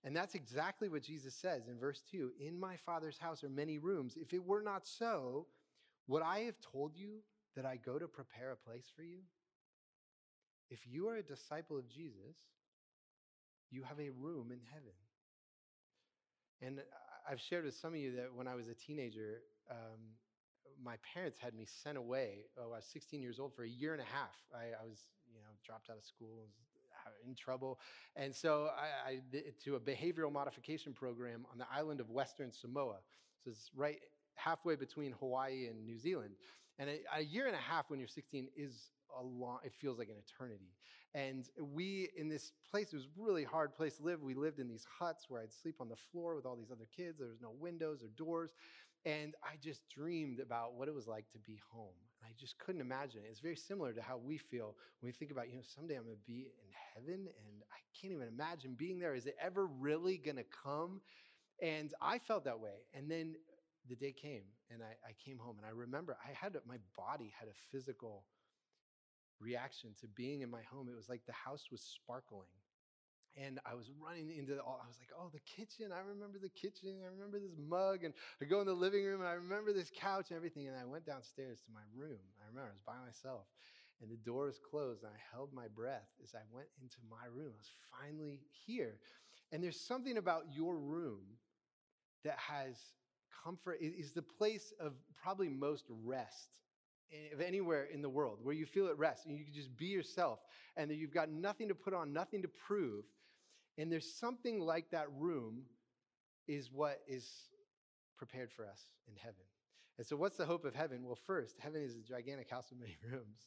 And 0.04 0.16
that's 0.16 0.34
exactly 0.34 0.88
what 0.88 1.02
jesus 1.02 1.34
says 1.34 1.68
in 1.68 1.78
verse 1.78 2.02
2 2.10 2.30
in 2.40 2.58
my 2.58 2.76
father's 2.76 3.18
house 3.18 3.42
are 3.44 3.48
many 3.50 3.78
rooms. 3.78 4.16
If 4.16 4.32
it 4.32 4.44
were 4.44 4.62
not 4.62 4.86
so 4.86 5.46
would 6.06 6.22
i 6.22 6.40
have 6.40 6.58
told 6.60 6.96
you 6.96 7.18
that 7.56 7.66
i 7.66 7.76
go 7.76 7.98
to 7.98 8.06
prepare 8.06 8.52
a 8.52 8.56
place 8.56 8.86
for 8.94 9.02
you? 9.02 9.18
If 10.70 10.86
you 10.86 11.08
are 11.08 11.16
a 11.16 11.22
disciple 11.22 11.76
of 11.76 11.88
jesus 11.88 12.36
you 13.70 13.82
have 13.82 14.00
a 14.00 14.10
room 14.10 14.50
in 14.50 14.60
heaven 14.72 14.94
and 16.62 16.80
I've 17.30 17.40
shared 17.40 17.64
with 17.64 17.74
some 17.74 17.92
of 17.92 17.98
you 17.98 18.16
that 18.16 18.34
when 18.34 18.48
I 18.48 18.54
was 18.54 18.68
a 18.68 18.74
teenager, 18.74 19.42
um, 19.70 20.16
my 20.82 20.96
parents 21.14 21.38
had 21.38 21.54
me 21.54 21.66
sent 21.66 21.98
away. 21.98 22.46
Oh, 22.58 22.72
I 22.72 22.76
was 22.76 22.84
16 22.86 23.20
years 23.20 23.38
old 23.38 23.54
for 23.54 23.64
a 23.64 23.68
year 23.68 23.92
and 23.92 24.00
a 24.00 24.04
half. 24.04 24.36
I, 24.54 24.82
I 24.82 24.86
was, 24.86 25.00
you 25.32 25.40
know, 25.40 25.48
dropped 25.64 25.90
out 25.90 25.96
of 25.96 26.04
school, 26.04 26.36
was 26.40 26.50
in 27.26 27.34
trouble, 27.34 27.78
and 28.16 28.34
so 28.34 28.68
I, 28.76 29.10
I 29.10 29.20
to 29.64 29.76
a 29.76 29.80
behavioral 29.80 30.32
modification 30.32 30.92
program 30.92 31.46
on 31.50 31.58
the 31.58 31.66
island 31.72 32.00
of 32.00 32.10
Western 32.10 32.52
Samoa. 32.52 32.98
So 33.44 33.50
it's 33.50 33.70
right 33.74 33.98
halfway 34.34 34.76
between 34.76 35.12
Hawaii 35.12 35.66
and 35.66 35.84
New 35.84 35.98
Zealand. 35.98 36.34
And 36.78 36.90
a, 36.90 37.00
a 37.16 37.20
year 37.22 37.46
and 37.46 37.56
a 37.56 37.60
half 37.60 37.90
when 37.90 37.98
you're 37.98 38.08
16 38.08 38.48
is 38.56 38.90
a 39.18 39.22
long, 39.22 39.58
it 39.64 39.72
feels 39.80 39.98
like 39.98 40.08
an 40.08 40.16
eternity. 40.16 40.74
And 41.14 41.48
we, 41.58 42.10
in 42.16 42.28
this 42.28 42.52
place, 42.70 42.92
it 42.92 42.96
was 42.96 43.08
really 43.16 43.44
hard 43.44 43.74
place 43.74 43.96
to 43.96 44.02
live. 44.02 44.22
We 44.22 44.34
lived 44.34 44.58
in 44.58 44.68
these 44.68 44.86
huts 44.98 45.26
where 45.28 45.40
I'd 45.40 45.52
sleep 45.52 45.76
on 45.80 45.88
the 45.88 45.96
floor 45.96 46.34
with 46.34 46.44
all 46.44 46.56
these 46.56 46.70
other 46.70 46.86
kids. 46.94 47.18
There 47.18 47.28
was 47.28 47.40
no 47.40 47.52
windows 47.58 48.02
or 48.02 48.08
doors. 48.16 48.52
And 49.04 49.34
I 49.42 49.56
just 49.62 49.88
dreamed 49.88 50.40
about 50.40 50.74
what 50.74 50.88
it 50.88 50.94
was 50.94 51.06
like 51.06 51.30
to 51.32 51.38
be 51.38 51.60
home. 51.70 51.94
And 52.20 52.28
I 52.28 52.32
just 52.38 52.58
couldn't 52.58 52.80
imagine 52.80 53.22
it. 53.24 53.28
It's 53.30 53.40
very 53.40 53.56
similar 53.56 53.92
to 53.92 54.02
how 54.02 54.18
we 54.18 54.36
feel 54.36 54.74
when 55.00 55.08
we 55.08 55.12
think 55.12 55.30
about, 55.30 55.48
you 55.48 55.56
know, 55.56 55.62
someday 55.62 55.96
I'm 55.96 56.04
going 56.04 56.16
to 56.16 56.26
be 56.26 56.50
in 56.62 56.70
heaven 56.94 57.20
and 57.26 57.62
I 57.72 57.80
can't 57.98 58.12
even 58.12 58.28
imagine 58.28 58.74
being 58.76 58.98
there. 58.98 59.14
Is 59.14 59.26
it 59.26 59.36
ever 59.40 59.66
really 59.66 60.18
going 60.18 60.36
to 60.36 60.44
come? 60.64 61.00
And 61.62 61.94
I 62.02 62.18
felt 62.18 62.44
that 62.44 62.60
way. 62.60 62.84
And 62.92 63.10
then 63.10 63.36
the 63.88 63.96
day 63.96 64.12
came 64.12 64.42
and 64.70 64.82
I, 64.82 65.08
I 65.08 65.12
came 65.24 65.38
home 65.38 65.56
and 65.58 65.66
I 65.66 65.70
remember 65.70 66.16
I 66.22 66.32
had, 66.32 66.56
my 66.66 66.76
body 66.96 67.32
had 67.38 67.48
a 67.48 67.56
physical 67.72 68.24
reaction 69.40 69.90
to 70.00 70.06
being 70.08 70.42
in 70.42 70.50
my 70.50 70.62
home. 70.70 70.88
It 70.88 70.96
was 70.96 71.08
like 71.08 71.24
the 71.26 71.32
house 71.32 71.68
was 71.70 71.80
sparkling. 71.80 72.48
And 73.36 73.60
I 73.64 73.74
was 73.74 73.86
running 74.02 74.34
into 74.36 74.54
the, 74.54 74.62
I 74.62 74.88
was 74.88 74.98
like, 74.98 75.14
oh, 75.14 75.30
the 75.32 75.44
kitchen. 75.46 75.92
I 75.94 76.00
remember 76.00 76.38
the 76.42 76.50
kitchen. 76.50 76.98
I 77.02 77.06
remember 77.06 77.38
this 77.38 77.54
mug. 77.56 78.02
And 78.02 78.14
I 78.42 78.46
go 78.46 78.60
in 78.60 78.66
the 78.66 78.74
living 78.74 79.04
room 79.04 79.20
and 79.20 79.28
I 79.28 79.34
remember 79.34 79.72
this 79.72 79.92
couch 79.94 80.30
and 80.30 80.36
everything. 80.36 80.66
And 80.66 80.76
I 80.76 80.84
went 80.84 81.06
downstairs 81.06 81.60
to 81.66 81.70
my 81.72 81.86
room. 81.94 82.18
I 82.42 82.48
remember 82.48 82.70
I 82.70 82.74
was 82.74 82.82
by 82.84 82.98
myself 83.04 83.46
and 84.02 84.10
the 84.10 84.16
door 84.16 84.46
was 84.46 84.58
closed. 84.58 85.02
And 85.02 85.12
I 85.12 85.20
held 85.30 85.52
my 85.52 85.68
breath 85.68 86.08
as 86.22 86.34
I 86.34 86.42
went 86.50 86.68
into 86.82 86.98
my 87.08 87.30
room. 87.30 87.52
I 87.54 87.62
was 87.62 87.72
finally 87.94 88.40
here. 88.66 88.98
And 89.52 89.62
there's 89.62 89.80
something 89.80 90.16
about 90.16 90.44
your 90.50 90.76
room 90.76 91.38
that 92.24 92.38
has 92.38 92.76
comfort, 93.44 93.78
it 93.80 93.94
is 93.98 94.12
the 94.12 94.22
place 94.22 94.72
of 94.80 94.94
probably 95.22 95.48
most 95.48 95.84
rest 96.04 96.58
of 97.32 97.40
anywhere 97.40 97.84
in 97.84 98.02
the 98.02 98.08
world 98.08 98.38
where 98.42 98.54
you 98.54 98.66
feel 98.66 98.88
at 98.88 98.98
rest 98.98 99.26
and 99.26 99.38
you 99.38 99.44
can 99.44 99.54
just 99.54 99.76
be 99.76 99.86
yourself 99.86 100.40
and 100.76 100.90
that 100.90 100.96
you've 100.96 101.14
got 101.14 101.30
nothing 101.30 101.68
to 101.68 101.74
put 101.74 101.94
on, 101.94 102.12
nothing 102.12 102.42
to 102.42 102.48
prove. 102.48 103.04
And 103.78 103.90
there's 103.90 104.12
something 104.18 104.60
like 104.60 104.90
that 104.90 105.06
room 105.18 105.62
is 106.46 106.70
what 106.72 107.00
is 107.06 107.28
prepared 108.16 108.50
for 108.52 108.66
us 108.66 108.80
in 109.06 109.14
heaven. 109.16 109.44
And 109.98 110.06
so, 110.06 110.16
what's 110.16 110.36
the 110.36 110.46
hope 110.46 110.64
of 110.64 110.74
heaven? 110.74 111.04
Well, 111.04 111.18
first, 111.26 111.56
heaven 111.58 111.82
is 111.82 111.96
a 111.96 112.00
gigantic 112.00 112.50
house 112.50 112.66
with 112.70 112.80
many 112.80 112.96
rooms. 113.12 113.46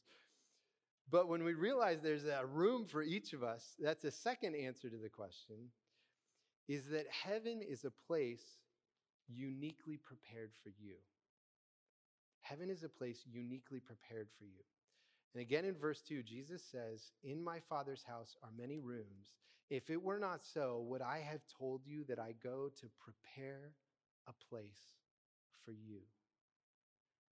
But 1.09 1.27
when 1.27 1.43
we 1.43 1.53
realize 1.53 1.99
there's 2.01 2.25
a 2.25 2.45
room 2.45 2.85
for 2.85 3.01
each 3.01 3.33
of 3.33 3.43
us, 3.43 3.75
that's 3.79 4.03
a 4.03 4.11
second 4.11 4.55
answer 4.55 4.89
to 4.89 4.97
the 4.97 5.09
question 5.09 5.57
is 6.67 6.87
that 6.87 7.05
heaven 7.09 7.61
is 7.61 7.83
a 7.83 7.91
place 8.07 8.43
uniquely 9.27 9.97
prepared 9.97 10.51
for 10.63 10.69
you. 10.69 10.95
Heaven 12.51 12.69
is 12.69 12.83
a 12.83 12.89
place 12.89 13.23
uniquely 13.31 13.79
prepared 13.79 14.27
for 14.37 14.43
you. 14.43 14.65
And 15.33 15.41
again 15.41 15.63
in 15.63 15.73
verse 15.73 16.01
2, 16.01 16.21
Jesus 16.21 16.61
says, 16.61 17.13
In 17.23 17.41
my 17.41 17.59
Father's 17.69 18.03
house 18.03 18.35
are 18.43 18.49
many 18.59 18.77
rooms. 18.77 19.37
If 19.69 19.89
it 19.89 20.03
were 20.03 20.19
not 20.19 20.43
so, 20.43 20.83
would 20.89 21.01
I 21.01 21.19
have 21.19 21.39
told 21.57 21.79
you 21.85 22.03
that 22.09 22.19
I 22.19 22.33
go 22.43 22.69
to 22.81 22.87
prepare 22.99 23.71
a 24.27 24.33
place 24.49 24.81
for 25.63 25.71
you? 25.71 25.99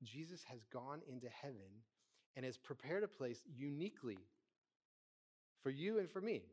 Jesus 0.05 0.41
has 0.45 0.63
gone 0.71 1.01
into 1.11 1.27
heaven 1.27 1.83
and 2.37 2.45
has 2.45 2.57
prepared 2.57 3.03
a 3.03 3.09
place 3.09 3.41
uniquely 3.53 4.19
for 5.61 5.69
you 5.69 5.99
and 5.99 6.09
for 6.09 6.21
me. 6.21 6.43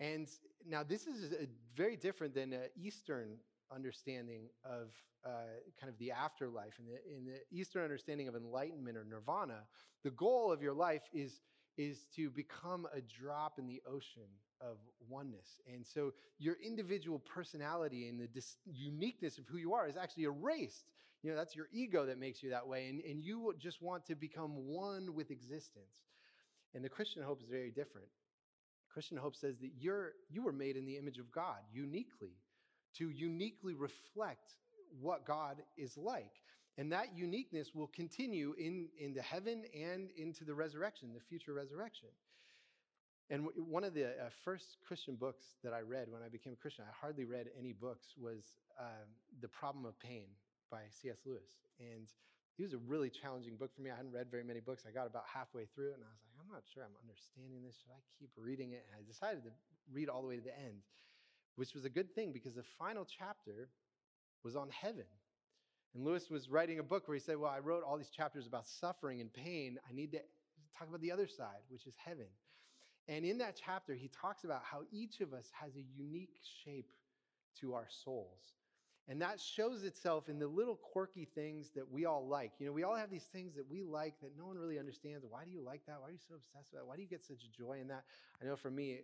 And 0.00 0.26
now, 0.68 0.82
this 0.82 1.06
is 1.06 1.32
very 1.76 1.94
different 1.94 2.34
than 2.34 2.52
an 2.52 2.70
Eastern 2.74 3.36
understanding 3.74 4.48
of 4.64 4.88
uh, 5.24 5.30
kind 5.80 5.92
of 5.92 5.98
the 5.98 6.10
afterlife. 6.10 6.74
In 6.78 6.86
the, 6.86 7.16
in 7.16 7.24
the 7.24 7.40
Eastern 7.56 7.82
understanding 7.82 8.28
of 8.28 8.34
enlightenment 8.34 8.96
or 8.96 9.04
nirvana, 9.04 9.60
the 10.04 10.10
goal 10.10 10.52
of 10.52 10.62
your 10.62 10.72
life 10.74 11.02
is, 11.12 11.40
is 11.78 12.06
to 12.16 12.30
become 12.30 12.86
a 12.94 13.00
drop 13.00 13.58
in 13.58 13.66
the 13.66 13.82
ocean 13.86 14.28
of 14.60 14.76
oneness. 15.08 15.60
And 15.72 15.86
so 15.86 16.12
your 16.38 16.56
individual 16.64 17.18
personality 17.20 18.08
and 18.08 18.20
the 18.20 18.26
dis- 18.26 18.56
uniqueness 18.64 19.38
of 19.38 19.46
who 19.46 19.58
you 19.58 19.74
are 19.74 19.88
is 19.88 19.96
actually 19.96 20.24
erased. 20.24 20.84
You 21.22 21.30
know, 21.30 21.36
that's 21.36 21.54
your 21.54 21.68
ego 21.72 22.04
that 22.06 22.18
makes 22.18 22.42
you 22.42 22.50
that 22.50 22.66
way. 22.66 22.88
And, 22.88 23.00
and 23.02 23.22
you 23.22 23.54
just 23.58 23.80
want 23.80 24.06
to 24.06 24.14
become 24.14 24.50
one 24.66 25.14
with 25.14 25.30
existence. 25.30 25.94
And 26.74 26.84
the 26.84 26.88
Christian 26.88 27.22
hope 27.22 27.40
is 27.40 27.48
very 27.48 27.70
different. 27.70 28.08
Christian 28.92 29.16
hope 29.16 29.36
says 29.36 29.56
that 29.60 29.70
you're, 29.78 30.12
you 30.28 30.42
were 30.42 30.52
made 30.52 30.76
in 30.76 30.84
the 30.84 30.96
image 30.96 31.18
of 31.18 31.30
God 31.30 31.58
uniquely 31.72 32.34
to 32.98 33.10
uniquely 33.10 33.74
reflect 33.74 34.52
what 35.00 35.26
God 35.26 35.62
is 35.76 35.96
like. 35.96 36.42
And 36.78 36.90
that 36.92 37.14
uniqueness 37.14 37.74
will 37.74 37.88
continue 37.88 38.54
in, 38.58 38.88
into 38.98 39.20
heaven 39.20 39.64
and 39.74 40.08
into 40.16 40.44
the 40.44 40.54
resurrection, 40.54 41.12
the 41.12 41.20
future 41.20 41.52
resurrection. 41.52 42.08
And 43.30 43.48
one 43.56 43.84
of 43.84 43.94
the 43.94 44.08
uh, 44.08 44.28
first 44.44 44.78
Christian 44.86 45.16
books 45.16 45.44
that 45.64 45.72
I 45.72 45.80
read 45.80 46.08
when 46.10 46.22
I 46.22 46.28
became 46.28 46.52
a 46.52 46.56
Christian, 46.56 46.84
I 46.88 46.92
hardly 46.92 47.24
read 47.24 47.48
any 47.58 47.72
books, 47.72 48.08
was 48.16 48.56
um, 48.80 49.08
The 49.40 49.48
Problem 49.48 49.84
of 49.84 49.98
Pain 50.00 50.26
by 50.70 50.80
C.S. 50.90 51.18
Lewis. 51.24 51.60
And 51.78 52.08
it 52.58 52.62
was 52.62 52.72
a 52.72 52.82
really 52.84 53.08
challenging 53.08 53.56
book 53.56 53.72
for 53.74 53.80
me. 53.80 53.90
I 53.90 53.96
hadn't 53.96 54.12
read 54.12 54.28
very 54.30 54.44
many 54.44 54.60
books. 54.60 54.84
I 54.88 54.92
got 54.92 55.06
about 55.06 55.24
halfway 55.28 55.64
through 55.64 55.92
it 55.92 56.00
and 56.00 56.04
I 56.04 56.12
was 56.12 56.20
like, 56.24 56.36
I'm 56.40 56.52
not 56.52 56.64
sure 56.72 56.84
I'm 56.84 56.96
understanding 57.00 57.64
this. 57.64 57.76
Should 57.80 57.92
I 57.92 58.00
keep 58.18 58.30
reading 58.36 58.72
it? 58.72 58.84
And 58.88 58.96
I 58.96 59.04
decided 59.04 59.44
to 59.44 59.52
read 59.92 60.08
all 60.08 60.20
the 60.20 60.28
way 60.28 60.36
to 60.36 60.44
the 60.44 60.56
end 60.56 60.84
which 61.56 61.74
was 61.74 61.84
a 61.84 61.90
good 61.90 62.14
thing 62.14 62.32
because 62.32 62.54
the 62.54 62.64
final 62.78 63.06
chapter 63.06 63.68
was 64.44 64.56
on 64.56 64.68
heaven. 64.70 65.04
And 65.94 66.04
Lewis 66.04 66.30
was 66.30 66.48
writing 66.48 66.78
a 66.78 66.82
book 66.82 67.06
where 67.06 67.14
he 67.14 67.20
said, 67.20 67.36
Well, 67.38 67.50
I 67.50 67.58
wrote 67.58 67.84
all 67.86 67.98
these 67.98 68.10
chapters 68.10 68.46
about 68.46 68.66
suffering 68.66 69.20
and 69.20 69.32
pain. 69.32 69.78
I 69.88 69.92
need 69.92 70.12
to 70.12 70.20
talk 70.76 70.88
about 70.88 71.00
the 71.00 71.12
other 71.12 71.26
side, 71.26 71.62
which 71.68 71.86
is 71.86 71.94
heaven. 72.02 72.26
And 73.08 73.24
in 73.24 73.38
that 73.38 73.60
chapter, 73.62 73.94
he 73.94 74.08
talks 74.08 74.44
about 74.44 74.62
how 74.64 74.82
each 74.90 75.20
of 75.20 75.32
us 75.34 75.50
has 75.60 75.76
a 75.76 75.84
unique 75.96 76.36
shape 76.64 76.92
to 77.60 77.74
our 77.74 77.86
souls. 78.04 78.54
And 79.08 79.20
that 79.20 79.40
shows 79.40 79.82
itself 79.82 80.28
in 80.28 80.38
the 80.38 80.46
little 80.46 80.76
quirky 80.76 81.24
things 81.34 81.70
that 81.74 81.90
we 81.90 82.06
all 82.06 82.26
like. 82.26 82.52
You 82.60 82.66
know, 82.66 82.72
we 82.72 82.84
all 82.84 82.94
have 82.94 83.10
these 83.10 83.26
things 83.32 83.54
that 83.56 83.68
we 83.68 83.82
like 83.82 84.14
that 84.22 84.30
no 84.38 84.46
one 84.46 84.56
really 84.56 84.78
understands. 84.78 85.26
Why 85.28 85.44
do 85.44 85.50
you 85.50 85.60
like 85.60 85.84
that? 85.86 85.96
Why 86.00 86.08
are 86.08 86.12
you 86.12 86.18
so 86.28 86.36
obsessed 86.36 86.70
with 86.72 86.80
that? 86.80 86.86
Why 86.86 86.94
do 86.94 87.02
you 87.02 87.08
get 87.08 87.24
such 87.24 87.40
joy 87.50 87.78
in 87.80 87.88
that? 87.88 88.04
I 88.40 88.46
know 88.46 88.54
for 88.54 88.70
me, 88.70 89.00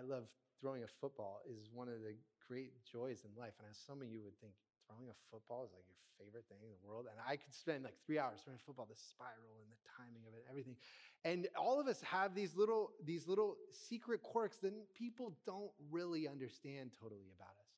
I 0.00 0.02
love 0.08 0.24
throwing 0.60 0.82
a 0.82 0.88
football 1.00 1.44
is 1.44 1.68
one 1.72 1.88
of 1.88 2.00
the 2.00 2.16
great 2.48 2.72
joys 2.88 3.20
in 3.28 3.32
life. 3.36 3.52
And 3.60 3.68
as 3.68 3.76
some 3.76 4.00
of 4.00 4.08
you 4.08 4.24
would 4.24 4.32
think, 4.40 4.56
throwing 4.88 5.12
a 5.12 5.18
football 5.28 5.68
is 5.68 5.72
like 5.76 5.84
your 5.92 6.00
favorite 6.16 6.48
thing 6.48 6.56
in 6.64 6.72
the 6.72 6.80
world. 6.80 7.04
And 7.04 7.20
I 7.20 7.36
could 7.36 7.52
spend 7.52 7.84
like 7.84 8.00
three 8.08 8.16
hours 8.16 8.40
throwing 8.40 8.58
football, 8.64 8.88
the 8.88 8.96
spiral 8.96 9.60
and 9.60 9.68
the 9.68 9.80
timing 9.92 10.24
of 10.24 10.32
it, 10.32 10.48
everything. 10.48 10.80
And 11.28 11.52
all 11.52 11.76
of 11.76 11.86
us 11.86 12.00
have 12.00 12.34
these 12.34 12.56
little, 12.56 12.96
these 13.04 13.28
little 13.28 13.60
secret 13.72 14.24
quirks 14.24 14.56
that 14.64 14.72
people 14.96 15.36
don't 15.44 15.70
really 15.92 16.24
understand 16.26 16.96
totally 16.96 17.28
about 17.36 17.52
us. 17.60 17.72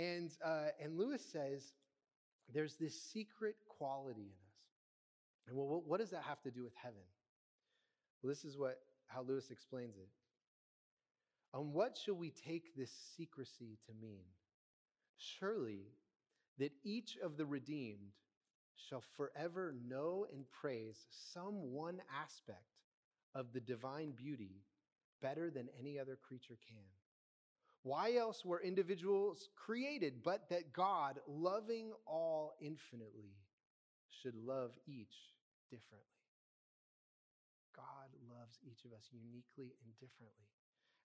And, 0.00 0.32
uh, 0.40 0.72
and 0.80 0.96
Lewis 0.96 1.20
says 1.20 1.76
there's 2.48 2.80
this 2.80 2.96
secret 2.96 3.56
quality 3.68 4.32
in 4.32 4.40
us. 4.40 4.56
And 5.48 5.56
well, 5.56 5.84
what 5.84 6.00
does 6.00 6.16
that 6.16 6.22
have 6.24 6.40
to 6.42 6.50
do 6.50 6.64
with 6.64 6.72
heaven? 6.80 7.04
Well, 8.22 8.32
this 8.32 8.44
is 8.44 8.56
what 8.56 8.80
how 9.12 9.20
Lewis 9.20 9.50
explains 9.50 9.96
it. 9.96 10.08
On 11.54 11.72
what 11.72 11.98
shall 12.02 12.14
we 12.14 12.30
take 12.30 12.74
this 12.74 12.90
secrecy 13.16 13.78
to 13.86 13.92
mean? 14.00 14.24
Surely 15.18 15.86
that 16.58 16.72
each 16.82 17.16
of 17.22 17.36
the 17.36 17.46
redeemed 17.46 18.12
shall 18.88 19.02
forever 19.16 19.74
know 19.86 20.26
and 20.32 20.44
praise 20.50 21.06
some 21.32 21.72
one 21.72 22.00
aspect 22.22 22.58
of 23.34 23.52
the 23.52 23.60
divine 23.60 24.12
beauty 24.12 24.62
better 25.20 25.50
than 25.50 25.68
any 25.78 25.98
other 25.98 26.16
creature 26.16 26.58
can. 26.68 26.84
Why 27.84 28.14
else 28.14 28.44
were 28.44 28.62
individuals 28.62 29.48
created 29.56 30.22
but 30.22 30.48
that 30.50 30.72
God, 30.72 31.18
loving 31.26 31.92
all 32.06 32.54
infinitely, 32.60 33.34
should 34.22 34.34
love 34.36 34.70
each 34.86 35.14
differently? 35.70 36.06
God 37.74 38.08
loves 38.30 38.58
each 38.64 38.84
of 38.84 38.92
us 38.92 39.08
uniquely 39.10 39.74
and 39.84 39.92
differently. 39.98 40.46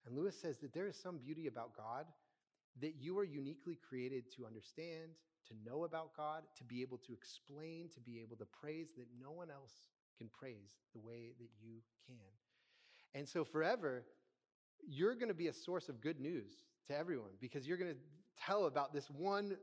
And 0.07 0.17
Lewis 0.17 0.39
says 0.39 0.57
that 0.59 0.73
there 0.73 0.87
is 0.87 0.95
some 0.95 1.17
beauty 1.17 1.47
about 1.47 1.75
God 1.75 2.05
that 2.81 2.93
you 2.99 3.17
are 3.19 3.25
uniquely 3.25 3.77
created 3.87 4.23
to 4.37 4.45
understand, 4.45 5.11
to 5.47 5.69
know 5.69 5.83
about 5.83 6.15
God, 6.15 6.43
to 6.57 6.63
be 6.63 6.81
able 6.81 6.97
to 6.99 7.13
explain, 7.13 7.89
to 7.93 7.99
be 7.99 8.21
able 8.21 8.37
to 8.37 8.45
praise 8.45 8.87
that 8.97 9.07
no 9.21 9.31
one 9.31 9.51
else 9.51 9.73
can 10.17 10.29
praise 10.29 10.79
the 10.93 10.99
way 10.99 11.33
that 11.39 11.49
you 11.61 11.81
can. 12.05 12.15
And 13.13 13.27
so, 13.27 13.43
forever, 13.43 14.05
you're 14.87 15.15
going 15.15 15.27
to 15.27 15.33
be 15.33 15.47
a 15.47 15.53
source 15.53 15.89
of 15.89 15.99
good 16.01 16.19
news 16.19 16.51
to 16.87 16.97
everyone 16.97 17.31
because 17.41 17.67
you're 17.67 17.77
going 17.77 17.93
to 17.93 17.99
tell 18.45 18.65
about 18.65 18.93
this 18.93 19.09
one 19.09 19.57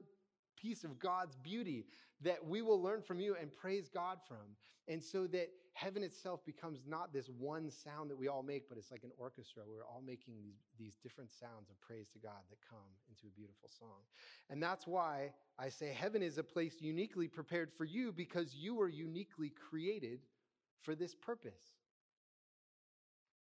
piece 0.61 0.85
of 0.85 0.99
God's 0.99 1.37
beauty 1.37 1.87
that 2.23 2.45
we 2.47 2.63
will 2.63 2.83
learn 2.83 3.03
from 3.03 3.21
you 3.21 3.37
and 3.41 3.55
praise 3.55 3.89
God 3.89 4.19
from. 4.27 4.57
And 4.89 5.03
so 5.03 5.27
that 5.29 5.51
heaven 5.75 6.02
itself 6.02 6.45
becomes 6.47 6.81
not 6.87 7.12
this 7.12 7.28
one 7.38 7.71
sound 7.71 8.09
that 8.11 8.16
we 8.16 8.28
all 8.28 8.43
make, 8.43 8.69
but 8.69 8.78
it's 8.78 8.90
like 8.90 9.02
an 9.02 9.11
orchestra. 9.19 9.64
We're 9.66 9.85
all 9.85 10.02
making 10.07 10.35
these, 10.43 10.62
these 10.78 10.97
different 11.02 11.31
sounds 11.31 11.69
of 11.69 11.81
praise 11.81 12.07
to 12.12 12.19
God 12.19 12.43
that 12.49 12.59
come 12.69 12.78
into 13.09 13.26
a 13.26 13.37
beautiful 13.37 13.69
song. 13.78 14.00
And 14.49 14.62
that's 14.62 14.87
why 14.87 15.33
I 15.59 15.69
say 15.69 15.93
heaven 15.93 16.23
is 16.23 16.38
a 16.38 16.45
place 16.45 16.76
uniquely 16.81 17.26
prepared 17.26 17.71
for 17.76 17.85
you 17.85 18.12
because 18.12 18.54
you 18.54 18.76
were 18.76 18.88
uniquely 18.88 19.52
created 19.69 20.21
for 20.83 20.95
this 20.95 21.14
purpose. 21.14 21.75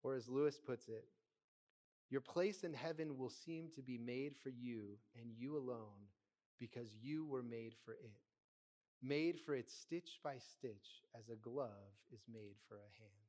Or 0.01 0.15
as 0.15 0.27
Lewis 0.27 0.59
puts 0.63 0.87
it, 0.87 1.05
your 2.09 2.21
place 2.21 2.63
in 2.63 2.73
heaven 2.73 3.17
will 3.17 3.29
seem 3.29 3.69
to 3.75 3.81
be 3.81 3.97
made 3.97 4.33
for 4.41 4.49
you 4.49 4.97
and 5.19 5.31
you 5.37 5.57
alone 5.57 6.09
because 6.59 6.87
you 7.01 7.25
were 7.25 7.43
made 7.43 7.73
for 7.83 7.93
it, 7.93 8.11
made 9.05 9.39
for 9.45 9.55
it 9.55 9.69
stitch 9.69 10.19
by 10.23 10.37
stitch 10.37 11.03
as 11.17 11.29
a 11.29 11.35
glove 11.35 11.93
is 12.13 12.21
made 12.31 12.55
for 12.67 12.75
a 12.75 12.91
hand. 12.99 13.25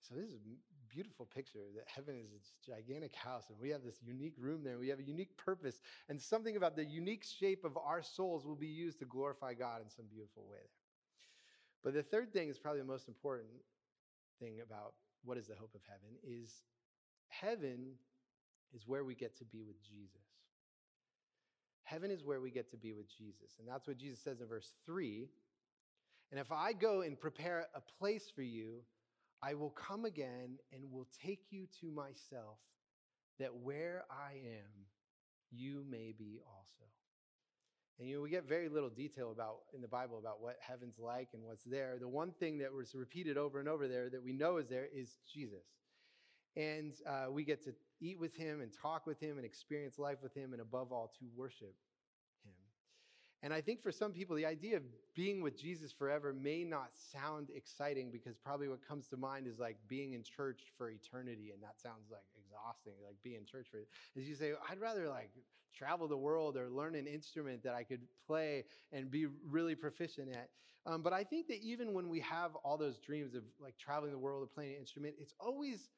So 0.00 0.14
this 0.14 0.28
is 0.28 0.34
a 0.34 0.92
beautiful 0.92 1.26
picture 1.26 1.60
that 1.76 1.84
heaven 1.86 2.16
is 2.16 2.30
this 2.30 2.52
gigantic 2.66 3.14
house 3.14 3.44
and 3.48 3.58
we 3.58 3.70
have 3.70 3.84
this 3.84 4.00
unique 4.04 4.34
room 4.36 4.62
there. 4.64 4.78
We 4.78 4.88
have 4.88 4.98
a 4.98 5.04
unique 5.04 5.36
purpose 5.36 5.80
and 6.08 6.20
something 6.20 6.56
about 6.56 6.76
the 6.76 6.84
unique 6.84 7.24
shape 7.24 7.64
of 7.64 7.76
our 7.76 8.02
souls 8.02 8.44
will 8.44 8.56
be 8.56 8.66
used 8.66 8.98
to 8.98 9.04
glorify 9.04 9.54
God 9.54 9.80
in 9.82 9.88
some 9.88 10.06
beautiful 10.10 10.44
way 10.50 10.58
there. 10.58 10.82
But 11.84 11.94
the 11.94 12.02
third 12.02 12.32
thing 12.32 12.48
is 12.48 12.58
probably 12.58 12.80
the 12.80 12.86
most 12.86 13.08
important 13.08 13.48
thing 14.40 14.58
about 14.64 14.94
what 15.24 15.38
is 15.38 15.46
the 15.46 15.54
hope 15.54 15.74
of 15.74 15.80
heaven 15.86 16.16
is 16.24 16.62
heaven 17.28 17.92
is 18.74 18.86
where 18.86 19.04
we 19.04 19.14
get 19.14 19.36
to 19.38 19.44
be 19.44 19.62
with 19.62 19.80
Jesus. 19.82 20.31
Heaven 21.92 22.10
is 22.10 22.24
where 22.24 22.40
we 22.40 22.50
get 22.50 22.70
to 22.70 22.78
be 22.78 22.94
with 22.94 23.06
Jesus. 23.18 23.58
And 23.58 23.68
that's 23.68 23.86
what 23.86 23.98
Jesus 23.98 24.18
says 24.24 24.40
in 24.40 24.46
verse 24.46 24.72
3. 24.86 25.28
And 26.30 26.40
if 26.40 26.50
I 26.50 26.72
go 26.72 27.02
and 27.02 27.20
prepare 27.20 27.66
a 27.74 27.82
place 27.98 28.32
for 28.34 28.40
you, 28.40 28.78
I 29.42 29.52
will 29.52 29.70
come 29.70 30.06
again 30.06 30.56
and 30.72 30.90
will 30.90 31.06
take 31.22 31.42
you 31.50 31.66
to 31.82 31.90
myself, 31.90 32.56
that 33.38 33.54
where 33.54 34.04
I 34.10 34.36
am, 34.36 34.86
you 35.50 35.84
may 35.86 36.14
be 36.16 36.40
also. 36.46 36.88
And 37.98 38.08
you 38.08 38.16
know, 38.16 38.22
we 38.22 38.30
get 38.30 38.48
very 38.48 38.70
little 38.70 38.88
detail 38.88 39.30
about 39.30 39.56
in 39.74 39.82
the 39.82 39.88
Bible 39.88 40.18
about 40.18 40.40
what 40.40 40.56
heaven's 40.66 40.98
like 40.98 41.28
and 41.34 41.44
what's 41.44 41.64
there. 41.64 41.98
The 42.00 42.08
one 42.08 42.32
thing 42.40 42.56
that 42.58 42.72
was 42.72 42.94
repeated 42.94 43.36
over 43.36 43.60
and 43.60 43.68
over 43.68 43.86
there 43.86 44.08
that 44.08 44.22
we 44.22 44.32
know 44.32 44.56
is 44.56 44.66
there 44.66 44.88
is 44.96 45.10
Jesus. 45.30 45.66
And 46.56 46.94
uh, 47.06 47.30
we 47.30 47.44
get 47.44 47.62
to 47.64 47.74
eat 48.02 48.18
with 48.18 48.34
him 48.34 48.60
and 48.60 48.70
talk 48.72 49.06
with 49.06 49.20
him 49.20 49.36
and 49.38 49.46
experience 49.46 49.98
life 49.98 50.18
with 50.22 50.34
him, 50.34 50.52
and 50.52 50.60
above 50.60 50.92
all, 50.92 51.12
to 51.18 51.24
worship 51.36 51.74
him. 52.44 52.52
And 53.42 53.54
I 53.54 53.60
think 53.60 53.80
for 53.82 53.92
some 53.92 54.12
people, 54.12 54.36
the 54.36 54.46
idea 54.46 54.76
of 54.76 54.82
being 55.14 55.42
with 55.42 55.58
Jesus 55.58 55.92
forever 55.92 56.32
may 56.32 56.64
not 56.64 56.90
sound 56.94 57.48
exciting 57.54 58.10
because 58.10 58.36
probably 58.36 58.68
what 58.68 58.86
comes 58.86 59.08
to 59.08 59.16
mind 59.16 59.46
is 59.46 59.58
like 59.58 59.76
being 59.88 60.12
in 60.12 60.22
church 60.22 60.60
for 60.76 60.90
eternity. 60.90 61.50
And 61.52 61.62
that 61.62 61.80
sounds 61.80 62.10
like 62.10 62.22
exhausting, 62.36 62.94
like 63.04 63.16
being 63.22 63.36
in 63.36 63.46
church 63.46 63.66
for 63.70 63.78
it. 63.78 63.88
As 64.16 64.28
you 64.28 64.34
say, 64.34 64.52
I'd 64.70 64.80
rather 64.80 65.08
like 65.08 65.30
travel 65.76 66.06
the 66.08 66.16
world 66.16 66.56
or 66.56 66.70
learn 66.70 66.94
an 66.94 67.06
instrument 67.06 67.62
that 67.64 67.74
I 67.74 67.82
could 67.82 68.00
play 68.26 68.64
and 68.92 69.10
be 69.10 69.26
really 69.48 69.74
proficient 69.74 70.28
at. 70.30 70.48
Um, 70.84 71.02
but 71.02 71.12
I 71.12 71.24
think 71.24 71.46
that 71.48 71.60
even 71.62 71.92
when 71.92 72.08
we 72.08 72.20
have 72.20 72.54
all 72.64 72.76
those 72.76 72.98
dreams 72.98 73.34
of 73.34 73.42
like 73.60 73.76
traveling 73.78 74.12
the 74.12 74.18
world 74.18 74.42
or 74.42 74.46
playing 74.46 74.72
an 74.74 74.80
instrument, 74.80 75.14
it's 75.20 75.34
always 75.38 75.90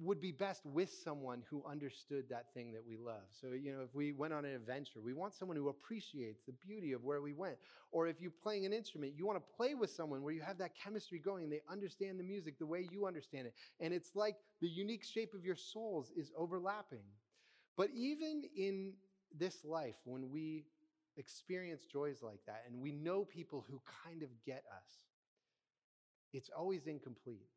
would 0.00 0.20
be 0.20 0.32
best 0.32 0.64
with 0.66 0.90
someone 0.90 1.42
who 1.50 1.62
understood 1.68 2.24
that 2.30 2.52
thing 2.54 2.72
that 2.72 2.84
we 2.86 2.96
love. 2.96 3.24
So, 3.30 3.48
you 3.48 3.72
know, 3.72 3.82
if 3.82 3.94
we 3.94 4.12
went 4.12 4.32
on 4.32 4.44
an 4.44 4.54
adventure, 4.54 5.00
we 5.00 5.12
want 5.12 5.34
someone 5.34 5.56
who 5.56 5.68
appreciates 5.68 6.42
the 6.46 6.52
beauty 6.52 6.92
of 6.92 7.04
where 7.04 7.20
we 7.20 7.32
went. 7.32 7.56
Or 7.90 8.06
if 8.08 8.20
you're 8.20 8.30
playing 8.42 8.66
an 8.66 8.72
instrument, 8.72 9.14
you 9.16 9.26
want 9.26 9.38
to 9.38 9.56
play 9.56 9.74
with 9.74 9.90
someone 9.90 10.22
where 10.22 10.32
you 10.32 10.40
have 10.42 10.58
that 10.58 10.72
chemistry 10.76 11.18
going, 11.18 11.50
they 11.50 11.62
understand 11.70 12.18
the 12.18 12.24
music 12.24 12.58
the 12.58 12.66
way 12.66 12.88
you 12.90 13.06
understand 13.06 13.46
it. 13.46 13.54
And 13.80 13.92
it's 13.92 14.14
like 14.14 14.36
the 14.60 14.68
unique 14.68 15.04
shape 15.04 15.34
of 15.34 15.44
your 15.44 15.56
souls 15.56 16.12
is 16.16 16.32
overlapping. 16.36 17.04
But 17.76 17.90
even 17.94 18.42
in 18.56 18.94
this 19.36 19.64
life, 19.64 19.96
when 20.04 20.30
we 20.30 20.64
experience 21.16 21.84
joys 21.84 22.22
like 22.22 22.40
that 22.46 22.64
and 22.66 22.80
we 22.80 22.92
know 22.92 23.24
people 23.24 23.64
who 23.68 23.80
kind 24.04 24.22
of 24.22 24.28
get 24.44 24.64
us, 24.74 24.90
it's 26.32 26.50
always 26.56 26.86
incomplete. 26.86 27.51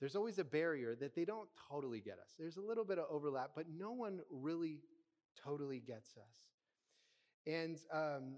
There's 0.00 0.16
always 0.16 0.38
a 0.38 0.44
barrier 0.44 0.96
that 0.96 1.14
they 1.14 1.26
don't 1.26 1.48
totally 1.70 2.00
get 2.00 2.14
us. 2.14 2.30
There's 2.38 2.56
a 2.56 2.62
little 2.62 2.84
bit 2.84 2.98
of 2.98 3.04
overlap, 3.10 3.50
but 3.54 3.66
no 3.68 3.92
one 3.92 4.20
really 4.30 4.78
totally 5.44 5.80
gets 5.80 6.16
us. 6.16 6.36
And 7.46 7.76
um, 7.92 8.36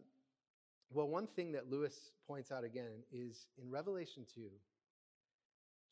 well, 0.90 1.08
one 1.08 1.28
thing 1.28 1.52
that 1.52 1.70
Lewis 1.70 2.10
points 2.26 2.50
out 2.50 2.64
again 2.64 3.04
is 3.12 3.46
in 3.62 3.70
Revelation 3.70 4.26
2, 4.34 4.42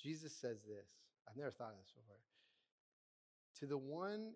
Jesus 0.03 0.35
says 0.35 0.59
this. 0.69 0.89
I've 1.29 1.37
never 1.37 1.51
thought 1.51 1.73
of 1.73 1.79
this 1.79 1.93
before. 1.95 2.17
To 3.61 3.67
the 3.67 3.79
one 3.79 4.33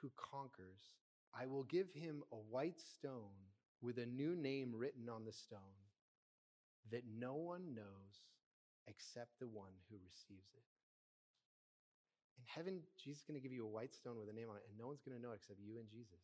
who 0.00 0.10
conquers, 0.16 0.92
I 1.38 1.46
will 1.46 1.64
give 1.64 1.86
him 1.94 2.22
a 2.32 2.36
white 2.36 2.80
stone 2.80 3.34
with 3.80 3.98
a 3.98 4.06
new 4.06 4.36
name 4.36 4.72
written 4.74 5.08
on 5.08 5.24
the 5.24 5.32
stone 5.32 5.60
that 6.90 7.04
no 7.18 7.34
one 7.34 7.74
knows 7.74 8.28
except 8.86 9.38
the 9.40 9.48
one 9.48 9.72
who 9.90 9.96
receives 10.04 10.52
it. 10.54 10.73
In 12.44 12.52
heaven, 12.52 12.80
Jesus 13.02 13.20
is 13.20 13.24
going 13.24 13.40
to 13.40 13.42
give 13.42 13.56
you 13.56 13.64
a 13.64 13.68
white 13.68 13.94
stone 13.94 14.20
with 14.20 14.28
a 14.28 14.36
name 14.36 14.50
on 14.50 14.56
it, 14.56 14.68
and 14.68 14.76
no 14.76 14.88
one's 14.88 15.00
going 15.00 15.16
to 15.16 15.22
know 15.22 15.32
it 15.32 15.40
except 15.40 15.60
you 15.64 15.78
and 15.78 15.88
Jesus. 15.88 16.20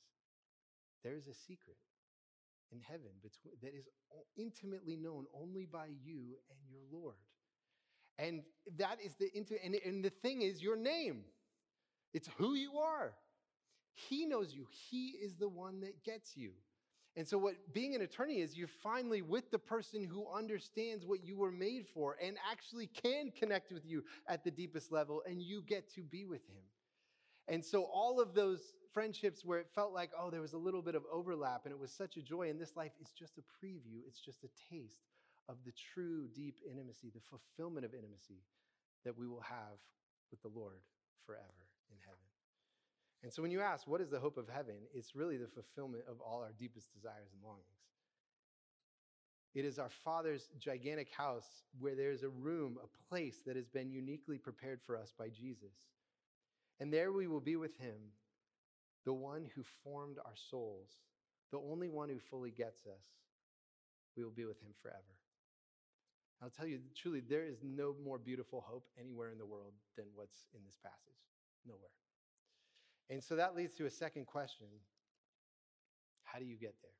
There 1.02 1.16
is 1.16 1.28
a 1.28 1.33
secret 1.33 1.80
in 2.70 2.78
heaven 2.80 3.09
that 3.62 3.74
is 3.74 3.88
intimately 4.37 4.96
known 4.96 5.24
only 5.33 5.64
by 5.64 5.87
you 5.87 6.37
and 6.50 6.61
your 6.68 6.83
Lord. 6.92 7.16
And 8.18 8.42
that 8.76 8.98
is 9.02 9.14
the 9.14 9.30
and, 9.35 9.74
and 9.83 10.04
the 10.04 10.11
thing 10.11 10.42
is 10.42 10.61
your 10.61 10.76
name. 10.76 11.24
It's 12.12 12.28
who 12.37 12.52
you 12.52 12.76
are. 12.76 13.14
He 13.94 14.26
knows 14.26 14.52
you. 14.52 14.66
He 14.90 15.14
is 15.22 15.37
the 15.37 15.48
one 15.48 15.80
that 15.80 16.04
gets 16.04 16.37
you. 16.37 16.50
And 17.20 17.28
so, 17.28 17.37
what 17.37 17.74
being 17.74 17.94
an 17.94 18.00
attorney 18.00 18.40
is, 18.40 18.56
you're 18.56 18.66
finally 18.83 19.20
with 19.20 19.50
the 19.50 19.59
person 19.59 20.02
who 20.02 20.26
understands 20.35 21.04
what 21.04 21.22
you 21.22 21.37
were 21.37 21.52
made 21.52 21.85
for 21.92 22.16
and 22.18 22.38
actually 22.50 22.87
can 22.87 23.30
connect 23.38 23.72
with 23.72 23.85
you 23.85 24.04
at 24.26 24.42
the 24.42 24.50
deepest 24.50 24.90
level, 24.90 25.22
and 25.28 25.42
you 25.42 25.61
get 25.61 25.92
to 25.96 26.00
be 26.00 26.24
with 26.24 26.40
him. 26.48 26.62
And 27.46 27.62
so, 27.62 27.83
all 27.83 28.22
of 28.22 28.33
those 28.33 28.72
friendships 28.94 29.44
where 29.44 29.59
it 29.59 29.66
felt 29.74 29.92
like, 29.92 30.12
oh, 30.18 30.30
there 30.30 30.40
was 30.40 30.54
a 30.54 30.56
little 30.56 30.80
bit 30.80 30.94
of 30.94 31.02
overlap 31.12 31.66
and 31.66 31.74
it 31.74 31.78
was 31.78 31.92
such 31.92 32.16
a 32.16 32.22
joy 32.22 32.48
in 32.48 32.59
this 32.59 32.74
life, 32.74 32.92
it's 32.98 33.12
just 33.12 33.37
a 33.37 33.42
preview, 33.42 34.00
it's 34.09 34.20
just 34.20 34.42
a 34.42 34.74
taste 34.74 35.04
of 35.46 35.56
the 35.66 35.72
true 35.72 36.26
deep 36.35 36.56
intimacy, 36.66 37.11
the 37.14 37.20
fulfillment 37.20 37.85
of 37.85 37.92
intimacy 37.92 38.40
that 39.04 39.18
we 39.18 39.26
will 39.26 39.42
have 39.42 39.76
with 40.30 40.40
the 40.40 40.48
Lord 40.48 40.80
forever 41.26 41.68
in 41.90 41.98
heaven. 42.02 42.30
And 43.22 43.33
so 43.33 43.42
when 43.42 43.50
you 43.50 43.61
ask, 43.61 43.87
what 43.87 44.00
is 44.00 44.09
the 44.09 44.18
hope 44.18 44.38
of 44.38 44.48
heaven? 44.48 44.76
It's 44.94 45.14
really 45.14 45.37
the 45.37 45.46
fulfillment 45.46 46.04
of 46.09 46.20
all 46.20 46.40
our 46.42 46.52
deepest 46.59 46.92
desires 46.94 47.28
and 47.35 47.42
longings. 47.42 47.66
It 49.54 49.64
is 49.64 49.78
our 49.78 49.90
Father's 50.04 50.48
gigantic 50.59 51.09
house 51.12 51.64
where 51.78 51.96
there's 51.96 52.22
a 52.22 52.28
room, 52.28 52.78
a 52.83 53.09
place 53.09 53.38
that 53.46 53.56
has 53.56 53.68
been 53.68 53.90
uniquely 53.90 54.38
prepared 54.38 54.80
for 54.87 54.96
us 54.96 55.12
by 55.18 55.28
Jesus. 55.28 55.74
And 56.78 56.92
there 56.92 57.12
we 57.12 57.26
will 57.26 57.40
be 57.40 57.56
with 57.56 57.76
him, 57.78 57.98
the 59.04 59.12
one 59.12 59.46
who 59.54 59.62
formed 59.85 60.18
our 60.24 60.37
souls, 60.50 60.88
the 61.50 61.59
only 61.59 61.88
one 61.88 62.09
who 62.09 62.18
fully 62.30 62.52
gets 62.52 62.87
us. 62.87 63.04
We 64.16 64.24
will 64.24 64.30
be 64.30 64.44
with 64.44 64.61
him 64.62 64.72
forever. 64.80 64.98
I'll 66.42 66.50
tell 66.50 66.66
you, 66.66 66.78
truly, 66.96 67.20
there 67.20 67.44
is 67.44 67.59
no 67.62 67.94
more 68.02 68.18
beautiful 68.18 68.64
hope 68.66 68.87
anywhere 68.98 69.30
in 69.30 69.38
the 69.38 69.44
world 69.44 69.74
than 69.96 70.06
what's 70.14 70.46
in 70.54 70.61
this 70.64 70.78
passage. 70.83 71.20
Nowhere. 71.66 71.90
And 73.11 73.23
so 73.23 73.35
that 73.37 73.57
leads 73.57 73.75
to 73.75 73.87
a 73.87 73.90
second 73.90 74.27
question 74.27 74.68
How 76.23 76.38
do 76.38 76.44
you 76.44 76.57
get 76.57 76.75
there? 76.81 76.90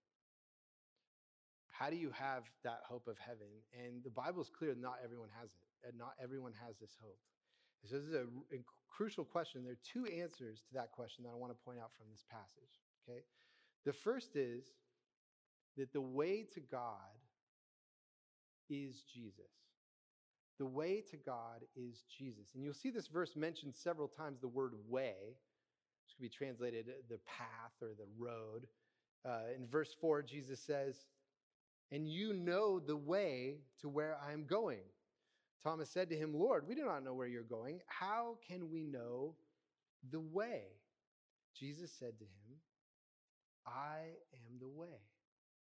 How 1.71 1.89
do 1.89 1.97
you 1.97 2.11
have 2.11 2.43
that 2.65 2.81
hope 2.85 3.07
of 3.09 3.17
heaven? 3.19 3.49
And 3.73 4.05
the 4.05 4.11
Bible 4.11 4.43
is 4.43 4.51
clear 4.51 4.75
not 4.79 4.97
everyone 5.03 5.31
has 5.41 5.49
it, 5.49 5.89
and 5.89 5.97
not 5.97 6.13
everyone 6.23 6.53
has 6.67 6.77
this 6.79 6.97
hope. 7.01 7.17
So 7.87 7.97
this 7.97 8.05
is 8.05 8.13
a, 8.13 8.27
a 8.53 8.61
crucial 8.91 9.25
question. 9.25 9.65
There 9.65 9.73
are 9.73 9.89
two 9.91 10.05
answers 10.05 10.61
to 10.69 10.75
that 10.75 10.93
question 10.93 11.25
that 11.25 11.31
I 11.31 11.37
want 11.37 11.53
to 11.53 11.65
point 11.65 11.79
out 11.79 11.93
from 11.97 12.09
this 12.11 12.25
passage. 12.31 12.83
Okay? 13.09 13.21
The 13.87 13.95
first 13.95 14.37
is 14.37 14.65
that 15.79 15.93
the 15.95 16.03
way 16.03 16.47
to 16.53 16.61
God 16.61 17.17
is 18.69 19.05
Jesus. 19.15 19.51
The 20.59 20.67
way 20.67 21.03
to 21.11 21.17
God 21.17 21.63
is 21.75 22.05
Jesus. 22.19 22.51
And 22.55 22.63
you'll 22.63 22.75
see 22.75 22.91
this 22.91 23.07
verse 23.07 23.35
mentioned 23.37 23.75
several 23.75 24.09
times 24.09 24.41
the 24.41 24.49
word 24.49 24.75
way 24.87 25.37
which 26.11 26.17
could 26.17 26.23
be 26.23 26.45
translated 26.45 26.87
the 27.09 27.19
path 27.27 27.73
or 27.81 27.89
the 27.89 28.09
road. 28.19 28.67
Uh, 29.25 29.53
in 29.57 29.67
verse 29.67 29.95
4, 30.01 30.23
Jesus 30.23 30.61
says, 30.61 30.97
And 31.93 32.09
you 32.09 32.33
know 32.33 32.81
the 32.81 32.97
way 32.97 33.59
to 33.81 33.89
where 33.89 34.17
I 34.27 34.33
am 34.33 34.47
going. 34.47 34.81
Thomas 35.63 35.91
said 35.91 36.09
to 36.11 36.17
him, 36.17 36.35
Lord, 36.35 36.67
we 36.67 36.75
do 36.75 36.85
not 36.85 37.05
know 37.05 37.15
where 37.15 37.27
you're 37.27 37.43
going. 37.43 37.81
How 37.87 38.39
can 38.49 38.71
we 38.71 38.87
know 38.87 39.35
the 40.11 40.21
way? 40.21 40.63
Jesus 41.59 41.93
said 41.99 42.19
to 42.19 42.25
him, 42.25 42.57
I 43.67 43.99
am 44.33 44.59
the 44.59 44.69
way, 44.69 45.03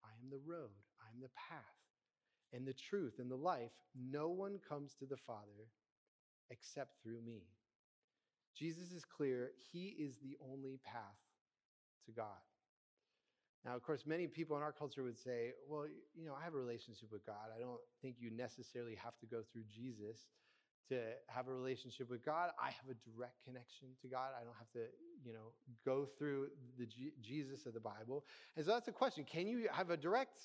I 0.03 0.09
am 0.23 0.29
the 0.29 0.39
road, 0.45 0.69
I 1.01 1.09
am 1.13 1.21
the 1.21 1.29
path, 1.49 1.59
and 2.53 2.67
the 2.67 2.73
truth 2.73 3.15
and 3.17 3.31
the 3.31 3.35
life. 3.35 3.71
No 3.95 4.29
one 4.29 4.59
comes 4.69 4.93
to 4.99 5.05
the 5.05 5.17
Father 5.17 5.67
except 6.51 7.01
through 7.03 7.21
me. 7.25 7.41
Jesus 8.59 8.91
is 8.91 9.05
clear, 9.05 9.51
he 9.71 9.95
is 9.97 10.17
the 10.17 10.37
only 10.51 10.79
path 10.83 11.17
to 12.05 12.11
God. 12.11 12.43
Now, 13.65 13.75
of 13.75 13.83
course, 13.83 14.05
many 14.05 14.27
people 14.27 14.57
in 14.57 14.63
our 14.63 14.71
culture 14.71 15.03
would 15.03 15.17
say, 15.17 15.51
well, 15.67 15.85
you 16.15 16.25
know, 16.25 16.33
I 16.39 16.43
have 16.43 16.53
a 16.53 16.57
relationship 16.57 17.11
with 17.11 17.25
God. 17.25 17.51
I 17.55 17.59
don't 17.59 17.79
think 18.01 18.15
you 18.19 18.31
necessarily 18.31 18.95
have 18.95 19.17
to 19.19 19.25
go 19.25 19.43
through 19.51 19.63
Jesus 19.73 20.17
to 20.89 21.01
have 21.27 21.47
a 21.47 21.53
relationship 21.53 22.09
with 22.09 22.25
God. 22.25 22.49
I 22.59 22.71
have 22.71 22.89
a 22.89 22.95
direct 23.09 23.43
connection 23.45 23.89
to 24.01 24.07
God. 24.07 24.31
I 24.39 24.43
don't 24.43 24.55
have 24.57 24.71
to, 24.71 24.91
you 25.23 25.33
know, 25.33 25.53
go 25.85 26.07
through 26.17 26.47
the 26.77 26.85
G- 26.85 27.13
Jesus 27.21 27.65
of 27.65 27.73
the 27.73 27.79
Bible. 27.79 28.25
And 28.57 28.65
so 28.65 28.71
that's 28.71 28.87
the 28.87 28.91
question. 28.91 29.23
Can 29.23 29.47
you 29.47 29.67
have 29.71 29.89
a 29.89 29.97
direct 29.97 30.41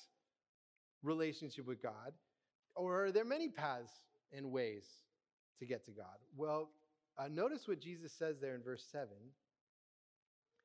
relationship 1.03 1.65
with 1.65 1.81
God? 1.81 2.13
Or 2.75 3.05
are 3.05 3.11
there 3.11 3.25
many 3.25 3.49
paths 3.49 3.91
and 4.31 4.51
ways 4.51 4.85
to 5.59 5.65
get 5.65 5.85
to 5.85 5.91
God? 5.91 6.17
Well, 6.35 6.69
uh, 7.17 7.27
notice 7.27 7.67
what 7.67 7.79
Jesus 7.79 8.11
says 8.13 8.39
there 8.39 8.55
in 8.55 8.61
verse 8.61 8.83
7. 8.91 9.07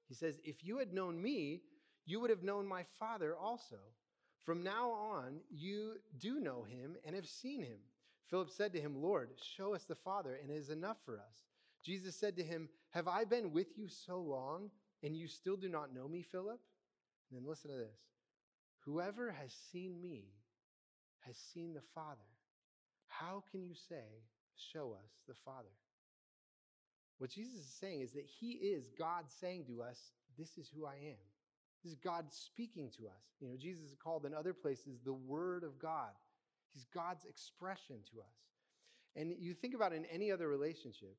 He 0.09 0.15
says, 0.15 0.41
If 0.45 0.65
you 0.65 0.79
had 0.79 0.93
known 0.93 1.21
me, 1.21 1.63
you 2.07 2.21
would 2.21 2.31
have 2.31 2.43
known 2.43 2.67
my 2.67 2.85
Father 2.99 3.37
also. 3.37 3.77
From 4.45 4.63
now 4.63 4.91
on, 4.91 5.41
you 5.51 5.95
do 6.19 6.41
know 6.41 6.65
him 6.65 6.97
and 7.07 7.15
have 7.15 7.29
seen 7.29 7.63
him. 7.63 7.79
Philip 8.29 8.51
said 8.51 8.73
to 8.73 8.81
him, 8.81 9.01
Lord, 9.03 9.31
show 9.57 9.75
us 9.75 9.85
the 9.85 9.95
Father, 9.95 10.39
and 10.41 10.51
it 10.51 10.55
is 10.55 10.71
enough 10.71 10.97
for 11.05 11.19
us. 11.19 11.45
Jesus 11.85 12.17
said 12.17 12.37
to 12.37 12.43
him, 12.43 12.69
Have 12.91 13.09
I 13.09 13.25
been 13.25 13.53
with 13.53 13.77
you 13.77 13.89
so 13.89 14.19
long, 14.19 14.71
and 15.03 15.17
you 15.17 15.29
still 15.29 15.57
do 15.57 15.69
not 15.69 15.95
know 15.95 16.09
me, 16.09 16.23
Philip? 16.23 16.61
And 17.31 17.41
then 17.41 17.49
listen 17.49 17.71
to 17.71 17.77
this 17.77 17.99
Whoever 18.85 19.31
has 19.31 19.53
seen 19.73 20.01
me 20.01 20.25
has 21.21 21.37
seen 21.53 21.75
the 21.75 21.83
Father. 21.95 22.19
How 23.07 23.45
can 23.51 23.63
you 23.63 23.75
say, 23.89 24.05
Show 24.73 24.93
us 24.93 25.11
the 25.29 25.35
Father? 25.45 25.69
What 27.21 27.29
Jesus 27.29 27.61
is 27.61 27.75
saying 27.79 28.01
is 28.01 28.13
that 28.13 28.25
He 28.25 28.53
is 28.53 28.89
God 28.99 29.25
saying 29.29 29.67
to 29.67 29.83
us, 29.83 30.13
This 30.39 30.57
is 30.57 30.71
who 30.75 30.87
I 30.87 30.95
am. 30.95 31.21
This 31.85 31.93
is 31.93 31.99
God 31.99 32.25
speaking 32.31 32.91
to 32.97 33.09
us. 33.09 33.37
You 33.41 33.49
know, 33.49 33.57
Jesus 33.59 33.85
is 33.85 33.95
called 34.03 34.25
in 34.25 34.33
other 34.33 34.55
places 34.55 35.01
the 35.05 35.13
Word 35.13 35.63
of 35.63 35.79
God. 35.79 36.13
He's 36.73 36.87
God's 36.95 37.27
expression 37.27 37.97
to 38.11 38.21
us. 38.21 38.37
And 39.17 39.35
you 39.39 39.53
think 39.53 39.75
about 39.75 39.93
in 39.93 40.07
any 40.07 40.33
other 40.33 40.49
relationship, 40.49 41.15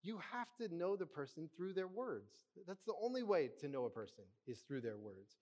you 0.00 0.20
have 0.30 0.46
to 0.60 0.72
know 0.72 0.94
the 0.94 1.06
person 1.06 1.50
through 1.56 1.72
their 1.72 1.88
words. 1.88 2.30
That's 2.64 2.84
the 2.84 2.94
only 3.02 3.24
way 3.24 3.50
to 3.60 3.68
know 3.68 3.86
a 3.86 3.90
person 3.90 4.22
is 4.46 4.60
through 4.60 4.82
their 4.82 4.96
words. 4.96 5.38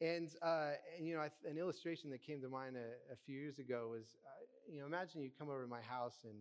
And, 0.00 0.28
uh, 0.40 0.72
and 0.96 1.08
you 1.08 1.16
know, 1.16 1.26
an 1.50 1.58
illustration 1.58 2.10
that 2.10 2.22
came 2.22 2.40
to 2.42 2.48
mind 2.48 2.76
a, 2.76 3.12
a 3.12 3.16
few 3.24 3.36
years 3.36 3.58
ago 3.58 3.88
was, 3.90 4.14
uh, 4.24 4.72
you 4.72 4.78
know, 4.78 4.86
imagine 4.86 5.20
you 5.20 5.30
come 5.36 5.48
over 5.48 5.62
to 5.62 5.68
my 5.68 5.80
house 5.80 6.18
and 6.22 6.34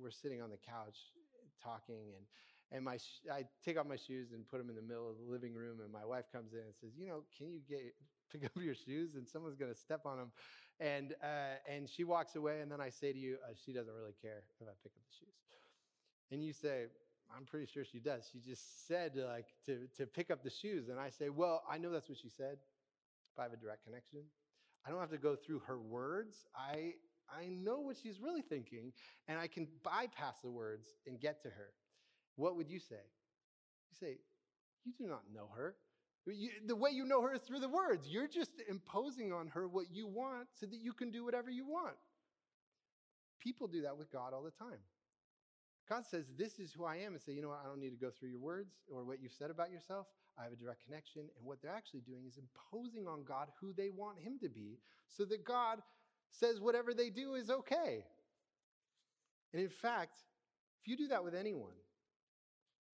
we're 0.00 0.10
sitting 0.10 0.40
on 0.40 0.48
the 0.48 0.56
couch 0.56 0.96
talking, 1.62 2.14
and 2.16 2.26
and 2.72 2.84
my 2.84 2.98
I 3.32 3.44
take 3.64 3.78
off 3.78 3.86
my 3.86 3.96
shoes 3.96 4.32
and 4.32 4.46
put 4.48 4.58
them 4.58 4.70
in 4.70 4.76
the 4.76 4.82
middle 4.82 5.08
of 5.10 5.16
the 5.18 5.30
living 5.30 5.54
room, 5.54 5.80
and 5.80 5.92
my 5.92 6.04
wife 6.04 6.26
comes 6.32 6.52
in 6.52 6.60
and 6.60 6.74
says, 6.80 6.90
"You 6.96 7.06
know, 7.06 7.24
can 7.36 7.50
you 7.52 7.60
get 7.68 7.94
pick 8.32 8.44
up 8.44 8.52
your 8.56 8.74
shoes? 8.74 9.14
And 9.14 9.28
someone's 9.28 9.56
going 9.56 9.72
to 9.72 9.78
step 9.78 10.06
on 10.06 10.18
them." 10.18 10.32
And 10.80 11.14
uh, 11.22 11.56
and 11.68 11.88
she 11.88 12.04
walks 12.04 12.34
away, 12.36 12.60
and 12.60 12.70
then 12.70 12.80
I 12.80 12.90
say 12.90 13.12
to 13.12 13.18
you, 13.18 13.36
uh, 13.48 13.52
"She 13.64 13.72
doesn't 13.72 13.92
really 13.94 14.14
care 14.20 14.42
if 14.60 14.66
I 14.66 14.72
pick 14.82 14.92
up 14.96 15.02
the 15.04 15.14
shoes." 15.18 15.34
And 16.30 16.42
you 16.44 16.52
say, 16.52 16.86
"I'm 17.36 17.44
pretty 17.44 17.66
sure 17.66 17.84
she 17.84 18.00
does. 18.00 18.28
She 18.32 18.40
just 18.40 18.86
said 18.86 19.12
like 19.16 19.46
to 19.66 19.86
to 19.96 20.06
pick 20.06 20.30
up 20.30 20.42
the 20.42 20.50
shoes." 20.50 20.88
And 20.88 20.98
I 20.98 21.10
say, 21.10 21.28
"Well, 21.28 21.62
I 21.68 21.78
know 21.78 21.90
that's 21.90 22.08
what 22.08 22.18
she 22.18 22.28
said. 22.30 22.58
But 23.36 23.42
I 23.42 23.44
have 23.46 23.52
a 23.54 23.56
direct 23.56 23.84
connection. 23.84 24.20
I 24.86 24.90
don't 24.90 25.00
have 25.00 25.10
to 25.10 25.18
go 25.18 25.36
through 25.36 25.60
her 25.60 25.78
words. 25.80 26.46
I 26.56 26.94
I 27.36 27.48
know 27.48 27.80
what 27.80 27.96
she's 28.02 28.20
really 28.20 28.42
thinking, 28.42 28.92
and 29.28 29.38
I 29.38 29.46
can 29.46 29.68
bypass 29.82 30.36
the 30.42 30.50
words 30.50 30.88
and 31.06 31.20
get 31.20 31.42
to 31.42 31.48
her." 31.48 31.72
what 32.36 32.56
would 32.56 32.68
you 32.68 32.78
say? 32.78 33.02
You 33.90 33.96
say, 34.08 34.18
You 34.84 34.92
do 34.98 35.06
not 35.06 35.22
know 35.34 35.48
her. 35.56 35.76
You, 36.26 36.50
the 36.66 36.76
way 36.76 36.90
you 36.90 37.04
know 37.04 37.20
her 37.22 37.34
is 37.34 37.40
through 37.42 37.60
the 37.60 37.68
words. 37.68 38.06
You're 38.08 38.28
just 38.28 38.50
imposing 38.68 39.32
on 39.32 39.48
her 39.48 39.66
what 39.66 39.86
you 39.90 40.06
want 40.06 40.46
so 40.52 40.66
that 40.66 40.78
you 40.80 40.92
can 40.92 41.10
do 41.10 41.24
whatever 41.24 41.50
you 41.50 41.66
want. 41.66 41.96
People 43.40 43.66
do 43.66 43.82
that 43.82 43.98
with 43.98 44.12
God 44.12 44.32
all 44.32 44.42
the 44.42 44.52
time. 44.52 44.78
God 45.88 46.04
says, 46.08 46.26
This 46.38 46.58
is 46.60 46.72
who 46.72 46.84
I 46.84 46.96
am, 46.96 47.14
and 47.14 47.20
say, 47.20 47.32
You 47.32 47.42
know 47.42 47.48
what? 47.48 47.60
I 47.64 47.68
don't 47.68 47.80
need 47.80 47.90
to 47.90 47.96
go 47.96 48.10
through 48.10 48.30
your 48.30 48.40
words 48.40 48.72
or 48.92 49.04
what 49.04 49.20
you've 49.20 49.32
said 49.32 49.50
about 49.50 49.70
yourself. 49.70 50.06
I 50.38 50.44
have 50.44 50.52
a 50.52 50.56
direct 50.56 50.84
connection. 50.84 51.22
And 51.22 51.44
what 51.44 51.60
they're 51.60 51.74
actually 51.74 52.00
doing 52.00 52.24
is 52.26 52.38
imposing 52.38 53.06
on 53.06 53.24
God 53.24 53.48
who 53.60 53.72
they 53.72 53.90
want 53.90 54.18
Him 54.18 54.38
to 54.40 54.48
be 54.48 54.78
so 55.08 55.24
that 55.26 55.44
God 55.44 55.82
says 56.32 56.60
whatever 56.60 56.92
they 56.92 57.10
do 57.10 57.34
is 57.34 57.50
okay. 57.50 58.04
And 59.52 59.62
in 59.62 59.68
fact, 59.68 60.18
if 60.80 60.88
you 60.88 60.96
do 60.96 61.08
that 61.08 61.22
with 61.22 61.34
anyone, 61.34 61.76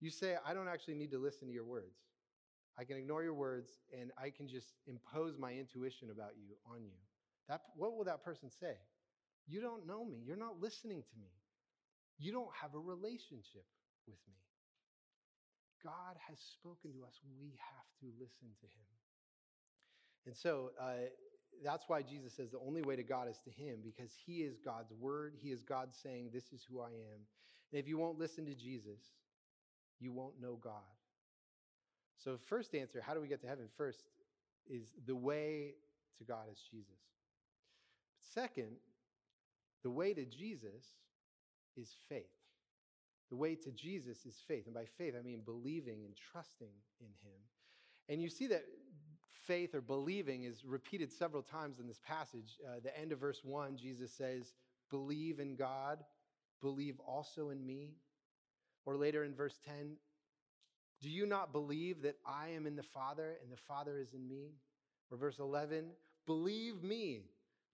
you 0.00 0.10
say, 0.10 0.36
I 0.46 0.54
don't 0.54 0.68
actually 0.68 0.94
need 0.94 1.10
to 1.12 1.18
listen 1.18 1.48
to 1.48 1.54
your 1.54 1.64
words. 1.64 1.96
I 2.78 2.84
can 2.84 2.96
ignore 2.96 3.22
your 3.22 3.34
words 3.34 3.70
and 3.98 4.12
I 4.20 4.30
can 4.30 4.46
just 4.46 4.74
impose 4.86 5.36
my 5.38 5.52
intuition 5.52 6.10
about 6.10 6.32
you 6.36 6.54
on 6.70 6.84
you. 6.84 6.98
That, 7.48 7.62
what 7.76 7.96
will 7.96 8.04
that 8.04 8.22
person 8.22 8.50
say? 8.50 8.76
You 9.48 9.60
don't 9.60 9.86
know 9.86 10.04
me. 10.04 10.18
You're 10.24 10.36
not 10.36 10.60
listening 10.60 11.02
to 11.02 11.18
me. 11.18 11.30
You 12.18 12.32
don't 12.32 12.50
have 12.60 12.74
a 12.74 12.78
relationship 12.78 13.64
with 14.06 14.18
me. 14.28 14.36
God 15.82 16.16
has 16.28 16.38
spoken 16.38 16.92
to 16.92 17.04
us. 17.06 17.18
We 17.40 17.54
have 17.56 17.86
to 18.00 18.06
listen 18.20 18.50
to 18.60 18.66
him. 18.66 18.88
And 20.26 20.36
so 20.36 20.72
uh, 20.80 21.08
that's 21.64 21.84
why 21.88 22.02
Jesus 22.02 22.32
says 22.32 22.50
the 22.50 22.60
only 22.66 22.82
way 22.82 22.96
to 22.96 23.02
God 23.02 23.28
is 23.28 23.38
to 23.44 23.50
him 23.50 23.78
because 23.84 24.12
he 24.26 24.42
is 24.42 24.58
God's 24.64 24.92
word. 24.92 25.34
He 25.40 25.50
is 25.50 25.62
God 25.62 25.88
saying, 25.92 26.30
This 26.32 26.52
is 26.52 26.64
who 26.68 26.80
I 26.80 26.88
am. 26.88 27.20
And 27.72 27.80
if 27.80 27.88
you 27.88 27.98
won't 27.98 28.18
listen 28.18 28.46
to 28.46 28.54
Jesus, 28.54 29.00
you 30.00 30.12
won't 30.12 30.40
know 30.40 30.58
God. 30.62 30.72
So, 32.22 32.38
first 32.48 32.74
answer, 32.74 33.02
how 33.04 33.14
do 33.14 33.20
we 33.20 33.28
get 33.28 33.40
to 33.42 33.46
heaven? 33.46 33.66
First 33.76 34.02
is 34.68 34.94
the 35.06 35.14
way 35.14 35.74
to 36.18 36.24
God 36.24 36.44
is 36.50 36.60
Jesus. 36.70 36.98
Second, 38.34 38.76
the 39.82 39.90
way 39.90 40.12
to 40.14 40.24
Jesus 40.24 40.84
is 41.76 41.94
faith. 42.08 42.24
The 43.30 43.36
way 43.36 43.54
to 43.54 43.70
Jesus 43.70 44.24
is 44.26 44.36
faith. 44.48 44.64
And 44.66 44.74
by 44.74 44.86
faith, 44.96 45.14
I 45.18 45.22
mean 45.22 45.42
believing 45.44 46.04
and 46.04 46.14
trusting 46.32 46.72
in 47.00 47.06
Him. 47.06 47.40
And 48.08 48.22
you 48.22 48.28
see 48.28 48.46
that 48.48 48.64
faith 49.48 49.74
or 49.74 49.80
believing 49.80 50.44
is 50.44 50.64
repeated 50.64 51.10
several 51.10 51.42
times 51.42 51.80
in 51.80 51.88
this 51.88 52.00
passage. 52.06 52.58
Uh, 52.64 52.78
the 52.84 52.96
end 52.96 53.10
of 53.10 53.18
verse 53.18 53.40
1, 53.42 53.76
Jesus 53.78 54.12
says, 54.12 54.52
Believe 54.90 55.40
in 55.40 55.56
God, 55.56 55.98
believe 56.60 57.00
also 57.00 57.48
in 57.48 57.66
me. 57.66 57.94
Or 58.84 58.96
later 58.96 59.24
in 59.24 59.34
verse 59.34 59.58
10, 59.66 59.96
do 61.02 61.08
you 61.08 61.26
not 61.26 61.52
believe 61.52 62.02
that 62.02 62.16
I 62.26 62.50
am 62.50 62.66
in 62.66 62.76
the 62.76 62.82
Father 62.82 63.36
and 63.42 63.50
the 63.50 63.60
Father 63.66 63.98
is 63.98 64.12
in 64.14 64.28
me? 64.28 64.52
Or 65.10 65.16
verse 65.16 65.38
11, 65.38 65.86
believe 66.26 66.82
me 66.82 67.22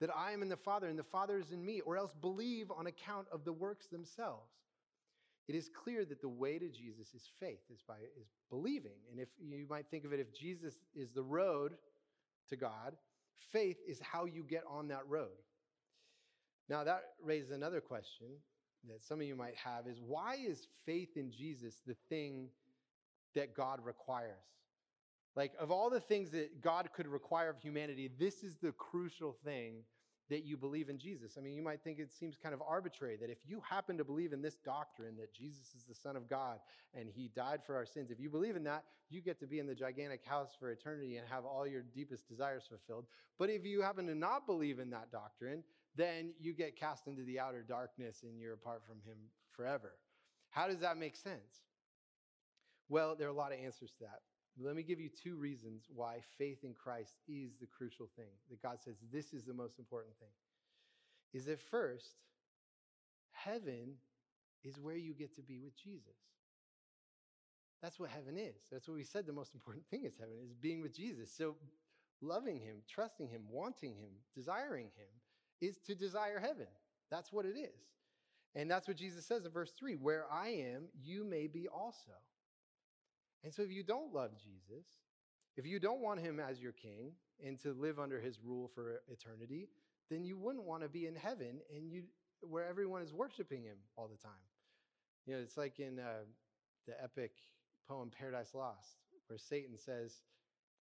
that 0.00 0.10
I 0.14 0.32
am 0.32 0.42
in 0.42 0.48
the 0.48 0.56
Father 0.56 0.88
and 0.88 0.98
the 0.98 1.04
Father 1.04 1.38
is 1.38 1.50
in 1.50 1.64
me, 1.64 1.80
or 1.80 1.96
else 1.96 2.10
believe 2.20 2.70
on 2.70 2.87
account 2.87 3.26
of 3.32 3.44
the 3.44 3.52
works 3.52 3.87
themselves. 3.87 4.50
It 5.46 5.54
is 5.54 5.68
clear 5.68 6.04
that 6.07 6.20
the 6.20 6.28
way 6.28 6.59
to 6.59 6.68
Jesus 6.68 7.14
is 7.14 7.28
faith, 7.38 7.61
is 7.70 7.83
by 7.87 7.96
is 8.18 8.28
believing. 8.50 8.98
And 9.11 9.20
if 9.20 9.28
you 9.38 9.66
might 9.68 9.87
think 9.90 10.04
of 10.04 10.12
it, 10.12 10.20
if 10.20 10.33
Jesus 10.35 10.74
is 10.94 11.11
the 11.11 11.22
road 11.22 11.72
to 12.48 12.57
God, 12.57 12.96
faith 13.52 13.76
is 13.87 14.00
how 14.00 14.24
you 14.24 14.42
get 14.42 14.64
on 14.68 14.88
that 14.88 15.07
road. 15.07 15.37
Now 16.68 16.85
that 16.85 17.02
raises 17.22 17.50
another 17.50 17.80
question 17.80 18.28
that 18.88 19.02
some 19.02 19.20
of 19.20 19.26
you 19.26 19.37
might 19.37 19.57
have 19.57 19.87
is 19.87 20.00
why 20.00 20.37
is 20.37 20.66
faith 20.87 21.16
in 21.16 21.30
Jesus 21.30 21.76
the 21.87 21.96
thing 22.09 22.48
that 23.35 23.54
God 23.54 23.80
requires? 23.85 24.44
Like, 25.37 25.52
of 25.59 25.70
all 25.70 25.90
the 25.90 26.00
things 26.00 26.30
that 26.30 26.61
God 26.62 26.88
could 26.94 27.09
require 27.09 27.50
of 27.50 27.59
humanity, 27.59 28.09
this 28.18 28.44
is 28.44 28.57
the 28.57 28.72
crucial 28.72 29.37
thing 29.44 29.83
that 30.30 30.44
you 30.44 30.56
believe 30.56 30.88
in 30.88 30.98
Jesus. 30.98 31.37
I 31.37 31.40
mean, 31.40 31.54
you 31.54 31.62
might 31.62 31.82
think 31.82 31.98
it 31.98 32.12
seems 32.12 32.37
kind 32.42 32.54
of 32.54 32.62
arbitrary 32.66 33.16
that 33.20 33.30
if 33.30 33.38
you 33.46 33.60
happen 33.68 33.98
to 33.98 34.04
believe 34.04 34.32
in 34.32 34.40
this 34.40 34.56
doctrine 34.64 35.16
that 35.18 35.34
Jesus 35.34 35.74
is 35.76 35.84
the 35.84 35.94
Son 35.94 36.16
of 36.16 36.28
God 36.28 36.58
and 36.94 37.08
He 37.14 37.30
died 37.37 37.60
for 37.66 37.76
our 37.76 37.84
sins, 37.84 38.10
if 38.10 38.18
you 38.18 38.30
believe 38.30 38.56
in 38.56 38.64
that, 38.64 38.84
you 39.10 39.20
get 39.20 39.38
to 39.40 39.46
be 39.46 39.58
in 39.58 39.66
the 39.66 39.74
gigantic 39.74 40.24
house 40.24 40.50
for 40.58 40.70
eternity 40.70 41.16
and 41.16 41.28
have 41.28 41.44
all 41.44 41.66
your 41.66 41.82
deepest 41.82 42.28
desires 42.28 42.64
fulfilled. 42.68 43.04
But 43.38 43.50
if 43.50 43.64
you 43.66 43.82
happen 43.82 44.06
to 44.06 44.14
not 44.14 44.46
believe 44.46 44.78
in 44.78 44.90
that 44.90 45.12
doctrine, 45.12 45.62
then 45.96 46.32
you 46.40 46.54
get 46.54 46.76
cast 46.76 47.06
into 47.06 47.22
the 47.22 47.38
outer 47.38 47.62
darkness 47.62 48.22
and 48.22 48.40
you're 48.40 48.54
apart 48.54 48.82
from 48.87 48.96
Him 49.06 49.18
forever. 49.52 49.92
How 50.50 50.68
does 50.68 50.80
that 50.80 50.96
make 50.96 51.16
sense? 51.16 51.62
Well, 52.88 53.14
there 53.16 53.26
are 53.28 53.30
a 53.30 53.34
lot 53.34 53.52
of 53.52 53.58
answers 53.58 53.90
to 53.98 54.04
that. 54.04 54.20
Let 54.60 54.76
me 54.76 54.82
give 54.82 55.00
you 55.00 55.08
two 55.08 55.36
reasons 55.36 55.84
why 55.92 56.18
faith 56.38 56.62
in 56.62 56.74
Christ 56.74 57.14
is 57.26 57.56
the 57.60 57.66
crucial 57.66 58.08
thing, 58.16 58.30
that 58.50 58.62
God 58.62 58.80
says 58.80 58.94
this 59.12 59.32
is 59.32 59.44
the 59.44 59.54
most 59.54 59.78
important 59.78 60.14
thing. 60.18 60.28
Is 61.32 61.46
that 61.46 61.58
first, 61.58 62.14
heaven 63.32 63.94
is 64.62 64.78
where 64.78 64.96
you 64.96 65.12
get 65.12 65.34
to 65.36 65.42
be 65.42 65.58
with 65.58 65.76
Jesus. 65.76 66.14
That's 67.82 67.98
what 67.98 68.10
heaven 68.10 68.38
is. 68.38 68.54
That's 68.70 68.88
what 68.88 68.94
we 68.94 69.04
said 69.04 69.26
the 69.26 69.32
most 69.32 69.54
important 69.54 69.84
thing 69.86 70.04
is 70.04 70.16
heaven, 70.18 70.36
is 70.42 70.54
being 70.54 70.80
with 70.80 70.94
Jesus. 70.94 71.30
So 71.36 71.56
loving 72.22 72.58
him, 72.58 72.76
trusting 72.88 73.28
him, 73.28 73.42
wanting 73.50 73.94
him, 73.94 74.10
desiring 74.34 74.86
him 74.96 75.08
is 75.60 75.78
to 75.86 75.94
desire 75.94 76.38
heaven. 76.38 76.68
That's 77.10 77.32
what 77.32 77.44
it 77.44 77.58
is. 77.58 77.80
And 78.54 78.70
that's 78.70 78.86
what 78.86 78.96
Jesus 78.96 79.26
says 79.26 79.44
in 79.44 79.50
verse 79.50 79.72
3 79.78 79.96
where 79.96 80.24
I 80.32 80.48
am, 80.48 80.84
you 81.02 81.24
may 81.24 81.46
be 81.48 81.66
also. 81.66 82.12
And 83.44 83.54
so 83.54 83.62
if 83.62 83.70
you 83.70 83.85
don't 83.85 84.14
love 84.14 84.33
Jesus, 84.42 84.87
If 85.57 85.66
you 85.66 85.78
don't 85.78 86.00
want 86.00 86.20
him 86.20 86.40
as 86.40 86.61
your 86.61 86.72
king 86.72 87.12
and 87.44 87.61
to 87.61 87.72
live 87.74 87.98
under 87.98 88.20
his 88.20 88.40
rule 88.42 88.70
for 88.74 89.02
eternity, 89.09 89.68
then 90.11 90.24
you 90.24 90.37
wouldn't 90.37 90.64
want 90.64 90.83
to 90.83 90.88
be 90.88 91.07
in 91.07 91.14
heaven 91.14 91.61
and 91.74 91.90
you 91.90 92.04
where 92.40 92.66
everyone 92.66 93.02
is 93.02 93.12
worshiping 93.14 93.62
him 93.62 93.78
all 93.96 94.09
the 94.09 94.18
time. 94.18 94.44
You 95.26 95.35
know, 95.35 95.40
it's 95.40 95.57
like 95.57 95.80
in 95.80 95.98
uh, 95.98 96.24
the 96.87 97.00
epic 97.02 97.33
poem 97.88 98.11
Paradise 98.11 98.54
Lost, 98.54 98.98
where 99.28 99.38
Satan 99.38 99.78
says, 99.78 100.12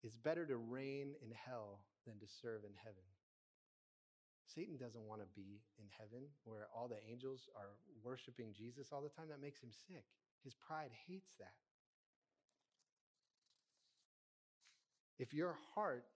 It's 0.02 0.16
better 0.16 0.46
to 0.46 0.56
reign 0.56 1.14
in 1.22 1.32
hell 1.32 1.80
than 2.06 2.18
to 2.20 2.26
serve 2.40 2.64
in 2.64 2.72
heaven. 2.82 3.04
Satan 4.54 4.76
doesn't 4.78 5.06
want 5.06 5.20
to 5.20 5.28
be 5.36 5.60
in 5.78 5.86
heaven 5.98 6.26
where 6.44 6.68
all 6.74 6.88
the 6.88 6.98
angels 7.10 7.48
are 7.56 7.76
worshiping 8.02 8.52
Jesus 8.56 8.88
all 8.92 9.02
the 9.02 9.10
time. 9.10 9.28
That 9.28 9.42
makes 9.42 9.60
him 9.60 9.70
sick. 9.70 10.04
His 10.42 10.54
pride 10.54 10.90
hates 11.06 11.34
that. 11.38 11.69
If 15.20 15.34
your 15.34 15.58
heart 15.74 16.06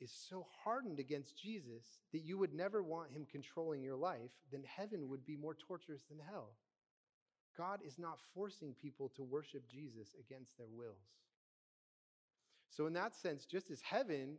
is 0.00 0.12
so 0.28 0.44
hardened 0.64 0.98
against 0.98 1.38
Jesus 1.40 2.00
that 2.12 2.24
you 2.24 2.36
would 2.38 2.52
never 2.52 2.82
want 2.82 3.12
him 3.12 3.24
controlling 3.30 3.82
your 3.82 3.94
life, 3.94 4.32
then 4.50 4.64
heaven 4.66 5.08
would 5.08 5.24
be 5.24 5.36
more 5.36 5.54
torturous 5.54 6.02
than 6.10 6.18
hell. 6.28 6.50
God 7.56 7.78
is 7.86 8.00
not 8.00 8.18
forcing 8.34 8.74
people 8.74 9.12
to 9.14 9.22
worship 9.22 9.62
Jesus 9.70 10.08
against 10.18 10.58
their 10.58 10.68
wills. 10.68 10.96
So, 12.68 12.86
in 12.86 12.92
that 12.94 13.14
sense, 13.14 13.46
just 13.46 13.70
as 13.70 13.80
heaven 13.80 14.38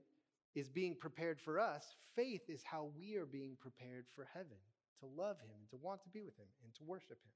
is 0.53 0.69
being 0.69 0.95
prepared 0.95 1.39
for 1.39 1.58
us, 1.58 1.86
faith 2.13 2.41
is 2.49 2.62
how 2.63 2.91
we 2.97 3.15
are 3.15 3.25
being 3.25 3.55
prepared 3.60 4.05
for 4.13 4.27
heaven 4.34 4.58
to 4.99 5.05
love 5.05 5.38
him 5.39 5.55
and 5.60 5.69
to 5.69 5.77
want 5.77 6.03
to 6.03 6.10
be 6.10 6.21
with 6.21 6.38
him 6.38 6.47
and 6.63 6.73
to 6.75 6.84
worship 6.84 7.19
him. 7.23 7.32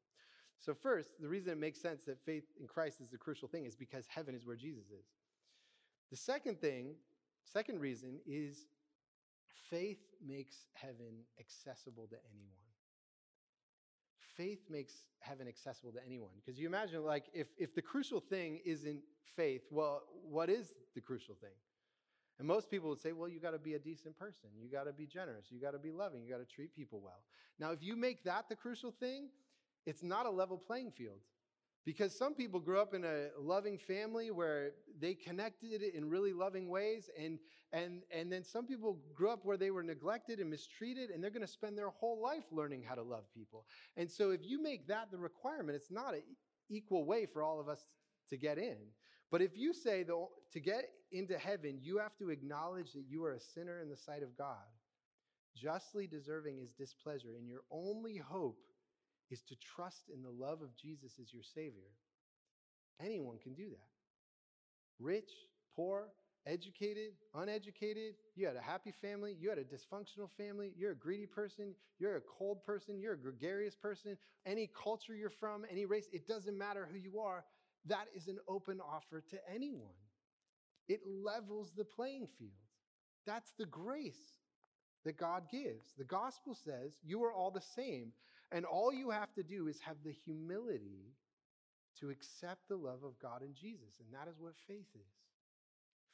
So, 0.60 0.74
first, 0.74 1.12
the 1.20 1.30
reason 1.30 1.54
it 1.54 1.58
makes 1.58 1.82
sense 1.82 2.04
that 2.04 2.24
faith 2.26 2.44
in 2.60 2.68
Christ 2.68 3.00
is 3.00 3.10
the 3.10 3.18
crucial 3.18 3.48
thing 3.48 3.66
is 3.66 3.76
because 3.76 4.06
heaven 4.08 4.36
is 4.36 4.46
where 4.46 4.58
Jesus 4.58 4.86
is. 4.88 5.06
The 6.14 6.18
second 6.18 6.62
thing, 6.62 6.94
second 7.44 7.80
reason 7.80 8.20
is 8.28 8.68
faith 9.72 9.98
makes 10.24 10.68
heaven 10.74 11.26
accessible 11.40 12.06
to 12.06 12.16
anyone. 12.32 12.54
Faith 14.38 14.60
makes 14.70 14.94
heaven 15.22 15.48
accessible 15.48 15.92
to 15.94 15.98
anyone. 16.06 16.30
Because 16.36 16.60
you 16.60 16.68
imagine, 16.68 17.04
like, 17.04 17.24
if, 17.34 17.48
if 17.58 17.74
the 17.74 17.82
crucial 17.82 18.20
thing 18.20 18.60
isn't 18.64 19.00
faith, 19.36 19.64
well, 19.72 20.04
what 20.30 20.52
is 20.52 20.76
the 20.94 21.02
crucial 21.02 21.34
thing? 21.34 21.58
And 22.38 22.48
most 22.48 22.70
people 22.70 22.90
would 22.90 23.02
say, 23.02 23.12
well, 23.12 23.28
you 23.28 23.40
got 23.40 23.54
to 23.54 23.58
be 23.58 23.74
a 23.74 23.80
decent 23.80 24.16
person. 24.16 24.52
You 24.56 24.70
got 24.70 24.84
to 24.84 24.94
be 24.94 25.08
generous. 25.08 25.48
You 25.50 25.60
got 25.60 25.72
to 25.72 25.80
be 25.80 25.90
loving. 25.90 26.22
You 26.22 26.30
got 26.30 26.48
to 26.48 26.56
treat 26.56 26.76
people 26.76 27.02
well. 27.04 27.24
Now, 27.58 27.72
if 27.72 27.82
you 27.82 27.96
make 27.96 28.24
that 28.26 28.50
the 28.50 28.56
crucial 28.56 28.92
thing, 28.92 29.30
it's 29.88 30.04
not 30.04 30.28
a 30.28 30.32
level 30.32 30.60
playing 30.60 30.92
field. 30.92 31.22
Because 31.86 32.18
some 32.18 32.34
people 32.34 32.62
grew 32.62 32.80
up 32.80 32.94
in 32.94 33.04
a 33.04 33.28
loving 33.38 33.78
family 33.78 34.32
where 34.32 34.72
they 35.02 35.14
connected 35.14 35.82
in 35.82 36.10
really 36.10 36.32
loving 36.32 36.70
ways, 36.70 37.10
and, 37.20 37.40
and, 37.74 38.04
and 38.10 38.32
then 38.32 38.44
some 38.44 38.66
people 38.66 39.00
grew 39.14 39.32
up 39.32 39.44
where 39.44 39.58
they 39.58 39.70
were 39.70 39.84
neglected 39.84 40.40
and 40.40 40.50
mistreated, 40.50 41.10
and 41.10 41.22
they're 41.22 41.30
to 41.30 41.48
spend 41.48 41.78
their 41.78 41.90
whole 41.90 42.22
life 42.22 42.46
learning 42.52 42.84
how 42.88 42.96
to 42.96 43.04
love 43.04 43.26
people. 43.36 43.66
And 43.98 44.10
so, 44.10 44.32
if 44.32 44.42
you 44.44 44.62
make 44.64 44.88
that 44.88 45.12
the 45.12 45.18
requirement, 45.18 45.76
it's 45.76 45.92
not 45.92 46.14
an 46.14 46.24
equal 46.70 47.06
way 47.06 47.26
for 47.26 47.44
all 47.44 47.60
of 47.60 47.68
us 47.68 47.86
to 48.30 48.38
get 48.38 48.58
in. 48.58 48.78
But 49.30 49.42
if 49.42 49.58
you 49.58 49.74
say 49.74 50.04
the, 50.04 50.28
to 50.54 50.60
get 50.60 50.86
into 51.12 51.38
heaven, 51.38 51.80
you 51.82 51.98
have 51.98 52.16
to 52.18 52.30
acknowledge 52.30 52.94
that 52.94 53.06
you 53.10 53.26
are 53.26 53.34
a 53.34 53.40
sinner 53.40 53.82
in 53.82 53.90
the 53.90 53.98
sight 53.98 54.24
of 54.24 54.38
God, 54.38 54.56
justly 55.56 56.08
deserving 56.08 56.60
his 56.60 56.72
displeasure, 56.72 57.36
and 57.38 57.50
your 57.50 57.62
only 57.72 58.18
hope 58.18 58.60
is 59.32 59.42
to 59.42 59.56
trust 59.56 60.10
in 60.14 60.22
the 60.22 60.30
love 60.30 60.62
of 60.62 60.76
Jesus 60.76 61.14
as 61.22 61.34
your 61.34 61.44
Savior, 61.44 61.92
anyone 63.02 63.38
can 63.38 63.54
do 63.54 63.70
that. 63.70 63.90
Rich, 65.00 65.32
poor, 65.76 66.10
educated, 66.46 67.14
uneducated, 67.34 68.16
you 68.36 68.46
had 68.46 68.56
a 68.56 68.62
happy 68.62 68.92
family, 69.02 69.36
you 69.40 69.50
had 69.50 69.58
a 69.58 69.64
dysfunctional 69.64 70.30
family, 70.38 70.74
you're 70.78 70.92
a 70.92 70.96
greedy 70.96 71.26
person, 71.26 71.74
you're 72.00 72.18
a 72.18 72.22
cold 72.22 72.64
person, 72.66 73.00
you're 73.00 73.14
a 73.14 73.18
gregarious 73.18 73.76
person, 73.76 74.18
any 74.46 74.70
culture 74.82 75.16
you're 75.16 75.30
from, 75.30 75.66
any 75.72 75.86
race, 75.86 76.08
it 76.12 76.28
doesn't 76.28 76.58
matter 76.58 76.88
who 76.92 76.98
you 76.98 77.20
are. 77.20 77.44
That 77.86 78.06
is 78.16 78.28
an 78.28 78.38
open 78.48 78.80
offer 78.82 79.22
to 79.30 79.38
anyone. 79.54 79.96
It 80.88 81.02
levels 81.06 81.72
the 81.76 81.86
playing 81.86 82.28
field. 82.38 82.52
That's 83.26 83.54
the 83.58 83.66
grace 83.66 84.34
that 85.06 85.18
God 85.18 85.44
gives. 85.52 85.94
The 85.98 86.04
gospel 86.04 86.56
says 86.56 86.98
you 87.06 87.24
are 87.24 87.34
all 87.34 87.52
the 87.52 87.62
same. 87.62 88.12
And 88.54 88.66
all 88.66 88.94
you 88.94 89.10
have 89.10 89.34
to 89.34 89.44
do 89.44 89.68
is 89.68 89.80
have 89.82 89.98
the 90.06 90.12
humility 90.12 91.12
to 92.00 92.10
accept 92.12 92.70
the 92.70 92.78
love 92.78 93.04
of 93.04 93.20
God 93.20 93.42
and 93.42 93.56
Jesus. 93.56 94.00
And 94.00 94.14
that 94.14 94.30
is 94.30 94.40
what 94.40 94.54
faith 94.68 94.88
is. 94.96 95.14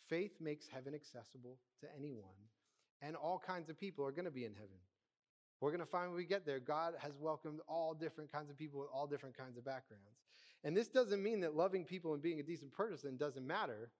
Faith 0.08 0.32
makes 0.40 0.68
heaven 0.68 0.96
accessible 0.96 1.58
to 1.82 1.88
anyone. 1.98 2.24
And 3.02 3.16
all 3.16 3.42
kinds 3.46 3.70
of 3.70 3.78
people 3.78 4.06
are 4.06 4.12
going 4.12 4.26
to 4.26 4.32
be 4.32 4.46
in 4.46 4.54
heaven. 4.54 4.78
We're 5.62 5.72
going 5.72 5.82
to 5.82 5.86
find 5.86 6.10
when 6.10 6.18
we 6.18 6.26
get 6.26 6.46
there, 6.46 6.60
God 6.60 6.94
has 7.00 7.12
welcomed 7.20 7.60
all 7.68 7.94
different 7.94 8.32
kinds 8.32 8.50
of 8.50 8.58
people 8.58 8.80
with 8.80 8.90
all 8.94 9.08
different 9.08 9.38
kinds 9.38 9.58
of 9.58 9.66
backgrounds. 9.66 10.20
And 10.64 10.76
this 10.76 10.88
doesn't 10.88 11.22
mean 11.22 11.42
that 11.42 11.56
loving 11.56 11.84
people 11.84 12.14
and 12.14 12.24
being 12.24 12.40
a 12.40 12.44
decent 12.44 12.72
person 12.72 13.18
doesn't 13.18 13.46
matter, 13.46 13.92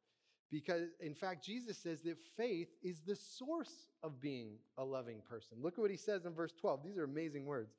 because 0.50 0.90
in 1.02 1.14
fact, 1.14 1.46
Jesus 1.46 1.78
says 1.78 2.02
that 2.02 2.18
faith 2.38 2.70
is 2.82 3.02
the 3.02 3.16
source 3.16 3.88
of 4.04 4.22
being 4.22 4.56
a 4.78 4.84
loving 4.84 5.22
person. 5.30 5.58
Look 5.62 5.74
at 5.74 5.80
what 5.80 5.92
he 5.92 5.98
says 5.98 6.26
in 6.26 6.34
verse 6.34 6.54
12. 6.60 6.84
These 6.84 6.98
are 6.98 7.04
amazing 7.04 7.46
words. 7.46 7.74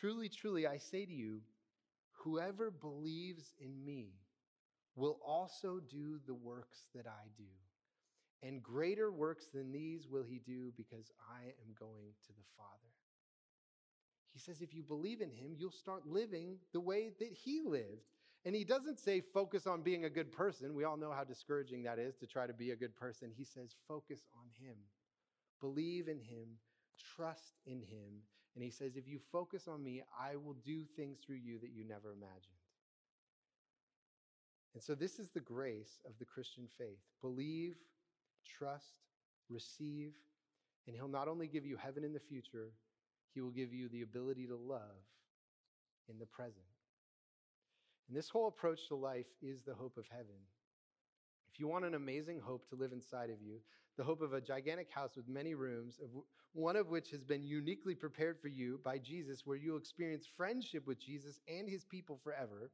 Truly, 0.00 0.30
truly, 0.30 0.66
I 0.66 0.78
say 0.78 1.04
to 1.04 1.12
you, 1.12 1.42
whoever 2.12 2.70
believes 2.70 3.52
in 3.60 3.84
me 3.84 4.14
will 4.96 5.20
also 5.26 5.78
do 5.90 6.18
the 6.26 6.34
works 6.34 6.88
that 6.94 7.06
I 7.06 7.28
do. 7.36 7.44
And 8.42 8.62
greater 8.62 9.12
works 9.12 9.48
than 9.52 9.72
these 9.72 10.08
will 10.08 10.22
he 10.22 10.40
do 10.46 10.72
because 10.74 11.12
I 11.30 11.44
am 11.44 11.74
going 11.78 12.14
to 12.26 12.32
the 12.32 12.48
Father. 12.56 12.70
He 14.32 14.38
says, 14.38 14.62
if 14.62 14.72
you 14.72 14.82
believe 14.82 15.20
in 15.20 15.30
him, 15.30 15.54
you'll 15.58 15.70
start 15.70 16.06
living 16.06 16.56
the 16.72 16.80
way 16.80 17.10
that 17.18 17.32
he 17.32 17.60
lived. 17.62 18.08
And 18.46 18.54
he 18.54 18.64
doesn't 18.64 18.98
say 18.98 19.20
focus 19.20 19.66
on 19.66 19.82
being 19.82 20.06
a 20.06 20.10
good 20.10 20.32
person. 20.32 20.74
We 20.74 20.84
all 20.84 20.96
know 20.96 21.12
how 21.12 21.24
discouraging 21.24 21.82
that 21.82 21.98
is 21.98 22.16
to 22.16 22.26
try 22.26 22.46
to 22.46 22.54
be 22.54 22.70
a 22.70 22.76
good 22.76 22.96
person. 22.96 23.32
He 23.36 23.44
says 23.44 23.74
focus 23.86 24.20
on 24.34 24.46
him, 24.66 24.76
believe 25.60 26.08
in 26.08 26.20
him, 26.20 26.56
trust 27.14 27.58
in 27.66 27.82
him, 27.82 28.22
and 28.54 28.64
he 28.64 28.70
says, 28.70 28.96
If 28.96 29.06
you 29.06 29.18
focus 29.32 29.68
on 29.68 29.82
me, 29.82 30.02
I 30.18 30.36
will 30.36 30.56
do 30.64 30.82
things 30.96 31.18
through 31.24 31.36
you 31.36 31.58
that 31.60 31.70
you 31.70 31.84
never 31.84 32.12
imagined. 32.12 32.56
And 34.74 34.82
so, 34.82 34.94
this 34.94 35.18
is 35.18 35.30
the 35.30 35.40
grace 35.40 36.00
of 36.06 36.12
the 36.18 36.24
Christian 36.24 36.68
faith 36.78 37.00
believe, 37.20 37.76
trust, 38.46 38.94
receive, 39.48 40.12
and 40.86 40.94
he'll 40.94 41.08
not 41.08 41.28
only 41.28 41.46
give 41.46 41.66
you 41.66 41.76
heaven 41.76 42.04
in 42.04 42.12
the 42.12 42.20
future, 42.20 42.72
he 43.34 43.40
will 43.40 43.50
give 43.50 43.72
you 43.72 43.88
the 43.88 44.02
ability 44.02 44.46
to 44.46 44.56
love 44.56 45.04
in 46.08 46.18
the 46.18 46.26
present. 46.26 46.64
And 48.08 48.16
this 48.16 48.28
whole 48.28 48.48
approach 48.48 48.88
to 48.88 48.96
life 48.96 49.26
is 49.40 49.62
the 49.62 49.74
hope 49.74 49.96
of 49.96 50.06
heaven. 50.10 50.34
If 51.52 51.60
you 51.60 51.68
want 51.68 51.84
an 51.84 51.94
amazing 51.94 52.40
hope 52.40 52.68
to 52.68 52.76
live 52.76 52.92
inside 52.92 53.30
of 53.30 53.40
you, 53.40 53.60
the 54.00 54.06
hope 54.06 54.22
of 54.22 54.32
a 54.32 54.40
gigantic 54.40 54.88
house 54.90 55.10
with 55.14 55.28
many 55.28 55.54
rooms, 55.54 56.00
one 56.54 56.74
of 56.74 56.88
which 56.88 57.10
has 57.10 57.22
been 57.22 57.42
uniquely 57.42 57.94
prepared 57.94 58.40
for 58.40 58.48
you 58.48 58.80
by 58.82 58.96
Jesus, 58.96 59.42
where 59.44 59.58
you'll 59.58 59.76
experience 59.76 60.26
friendship 60.38 60.86
with 60.86 60.98
Jesus 60.98 61.38
and 61.46 61.68
his 61.68 61.84
people 61.84 62.18
forever. 62.24 62.70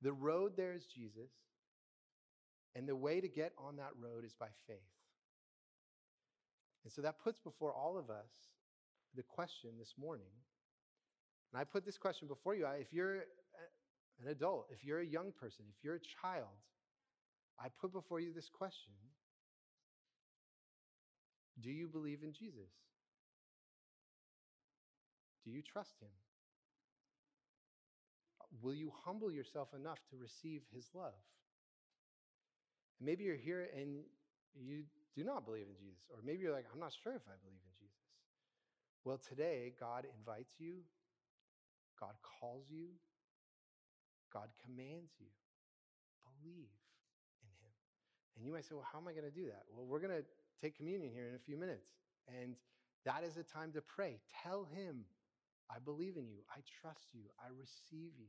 The 0.00 0.12
road 0.12 0.52
there 0.56 0.72
is 0.72 0.86
Jesus, 0.86 1.32
and 2.76 2.88
the 2.88 2.94
way 2.94 3.20
to 3.20 3.26
get 3.26 3.54
on 3.58 3.74
that 3.78 3.90
road 4.00 4.24
is 4.24 4.36
by 4.38 4.46
faith. 4.68 4.78
And 6.84 6.92
so 6.92 7.02
that 7.02 7.18
puts 7.18 7.40
before 7.40 7.72
all 7.72 7.98
of 7.98 8.08
us 8.08 8.30
the 9.16 9.24
question 9.24 9.70
this 9.80 9.94
morning. 9.98 10.30
And 11.52 11.60
I 11.60 11.64
put 11.64 11.84
this 11.84 11.98
question 11.98 12.28
before 12.28 12.54
you. 12.54 12.68
If 12.78 12.92
you're 12.92 13.16
an 13.16 14.28
adult, 14.30 14.68
if 14.70 14.84
you're 14.84 15.00
a 15.00 15.04
young 15.04 15.32
person, 15.32 15.64
if 15.76 15.82
you're 15.82 15.96
a 15.96 16.20
child, 16.22 16.54
I 17.58 17.66
put 17.80 17.92
before 17.92 18.20
you 18.20 18.32
this 18.32 18.48
question 18.48 18.92
Do 21.60 21.70
you 21.70 21.88
believe 21.88 22.22
in 22.22 22.32
Jesus? 22.32 22.70
Do 25.44 25.50
you 25.50 25.62
trust 25.62 25.94
him? 26.00 26.08
Uh, 28.40 28.44
will 28.62 28.74
you 28.74 28.92
humble 29.04 29.30
yourself 29.30 29.68
enough 29.74 29.98
to 30.10 30.16
receive 30.16 30.62
his 30.74 30.86
love? 30.94 31.18
And 32.98 33.06
maybe 33.06 33.24
you're 33.24 33.36
here 33.36 33.68
and 33.76 34.04
you 34.54 34.84
do 35.14 35.24
not 35.24 35.44
believe 35.44 35.66
in 35.68 35.76
Jesus, 35.76 36.04
or 36.10 36.18
maybe 36.24 36.42
you're 36.42 36.54
like, 36.54 36.66
I'm 36.72 36.80
not 36.80 36.92
sure 37.02 37.12
if 37.12 37.22
I 37.28 37.36
believe 37.44 37.60
in 37.60 37.74
Jesus. 37.80 38.00
Well, 39.04 39.18
today, 39.18 39.72
God 39.78 40.06
invites 40.18 40.54
you, 40.58 40.84
God 41.98 42.14
calls 42.22 42.64
you, 42.70 42.88
God 44.32 44.48
commands 44.64 45.12
you. 45.20 45.28
Believe. 46.24 46.72
In 47.44 47.52
him. 47.60 47.74
And 48.36 48.46
you 48.46 48.52
might 48.52 48.64
say, 48.64 48.74
well, 48.74 48.88
how 48.88 48.98
am 48.98 49.06
I 49.06 49.12
going 49.12 49.28
to 49.28 49.34
do 49.34 49.46
that? 49.52 49.68
Well, 49.68 49.84
we're 49.84 50.00
going 50.00 50.16
to 50.16 50.24
take 50.62 50.76
communion 50.76 51.12
here 51.12 51.28
in 51.28 51.34
a 51.34 51.38
few 51.38 51.56
minutes. 51.56 51.88
And 52.28 52.54
that 53.04 53.24
is 53.24 53.36
a 53.36 53.42
time 53.42 53.72
to 53.72 53.80
pray. 53.80 54.20
Tell 54.42 54.64
him, 54.64 55.04
I 55.68 55.78
believe 55.84 56.16
in 56.16 56.28
you. 56.28 56.38
I 56.50 56.60
trust 56.80 57.08
you. 57.12 57.22
I 57.40 57.48
receive 57.58 58.12
you. 58.18 58.28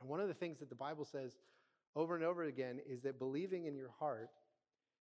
And 0.00 0.08
one 0.08 0.20
of 0.20 0.28
the 0.28 0.34
things 0.34 0.58
that 0.60 0.68
the 0.68 0.74
Bible 0.74 1.04
says 1.04 1.32
over 1.94 2.14
and 2.14 2.24
over 2.24 2.44
again 2.44 2.80
is 2.88 3.02
that 3.02 3.18
believing 3.18 3.66
in 3.66 3.76
your 3.76 3.90
heart 3.98 4.30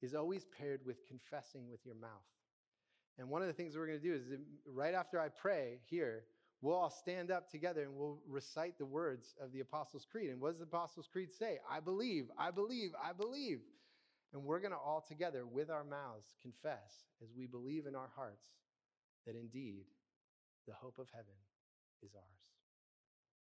is 0.02 0.14
always 0.14 0.46
paired 0.58 0.82
with 0.86 1.06
confessing 1.08 1.70
with 1.70 1.86
your 1.86 1.96
mouth. 1.96 2.10
And 3.18 3.30
one 3.30 3.42
of 3.42 3.48
the 3.48 3.54
things 3.54 3.76
we're 3.76 3.88
going 3.88 4.00
to 4.00 4.08
do 4.08 4.14
is 4.14 4.24
um, 4.34 4.40
right 4.68 4.94
after 4.94 5.20
I 5.20 5.30
pray 5.30 5.80
here, 5.90 6.26
we'll 6.62 6.76
all 6.76 6.90
stand 6.90 7.32
up 7.32 7.50
together 7.50 7.84
and 7.84 7.96
we'll 7.96 8.20
recite 8.28 8.78
the 8.78 8.86
words 8.86 9.36
of 9.42 9.54
the 9.54 9.62
Apostles' 9.62 10.06
Creed. 10.10 10.30
And 10.30 10.42
what 10.42 10.50
does 10.50 10.60
the 10.60 10.66
Apostles' 10.66 11.08
Creed 11.12 11.30
say? 11.32 11.60
I 11.70 11.80
believe, 11.80 12.26
I 12.38 12.52
believe, 12.52 12.92
I 13.02 13.14
believe. 13.14 13.62
And 14.36 14.44
we're 14.44 14.60
going 14.60 14.72
to 14.72 14.78
all 14.78 15.00
together 15.00 15.46
with 15.46 15.70
our 15.70 15.86
mouths 15.86 16.36
confess 16.42 17.06
as 17.24 17.30
we 17.32 17.48
believe 17.48 17.86
in 17.88 17.96
our 17.96 18.10
hearts 18.18 18.50
that 19.26 19.34
indeed 19.34 19.86
the 20.68 20.74
hope 20.74 21.00
of 21.00 21.08
heaven 21.14 21.40
is 22.04 22.12
ours. 22.16 22.45